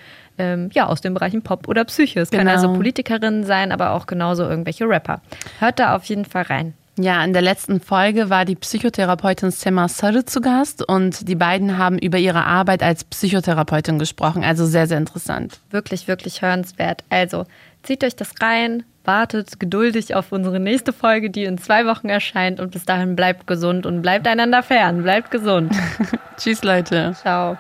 [0.42, 2.20] ähm, ja, aus den Bereichen Pop oder Psyche.
[2.20, 2.44] Es genau.
[2.44, 5.22] kann also Politikerin sein, aber auch genauso irgendwelche Rapper.
[5.60, 6.74] Hört da auf jeden Fall rein.
[7.00, 11.78] Ja, in der letzten Folge war die Psychotherapeutin Sema Sarı zu Gast und die beiden
[11.78, 14.44] haben über ihre Arbeit als Psychotherapeutin gesprochen.
[14.44, 15.60] Also sehr, sehr interessant.
[15.70, 17.04] Wirklich, wirklich hörenswert.
[17.10, 17.46] Also
[17.84, 22.60] zieht euch das rein, wartet geduldig auf unsere nächste Folge, die in zwei Wochen erscheint
[22.60, 25.04] und bis dahin bleibt gesund und bleibt einander fern.
[25.04, 25.74] Bleibt gesund.
[26.38, 27.16] Tschüss, Leute.
[27.22, 27.58] Ciao.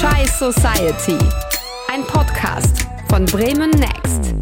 [0.00, 1.18] Chai Society.
[1.94, 4.33] Ein Podcast von Bremen Next.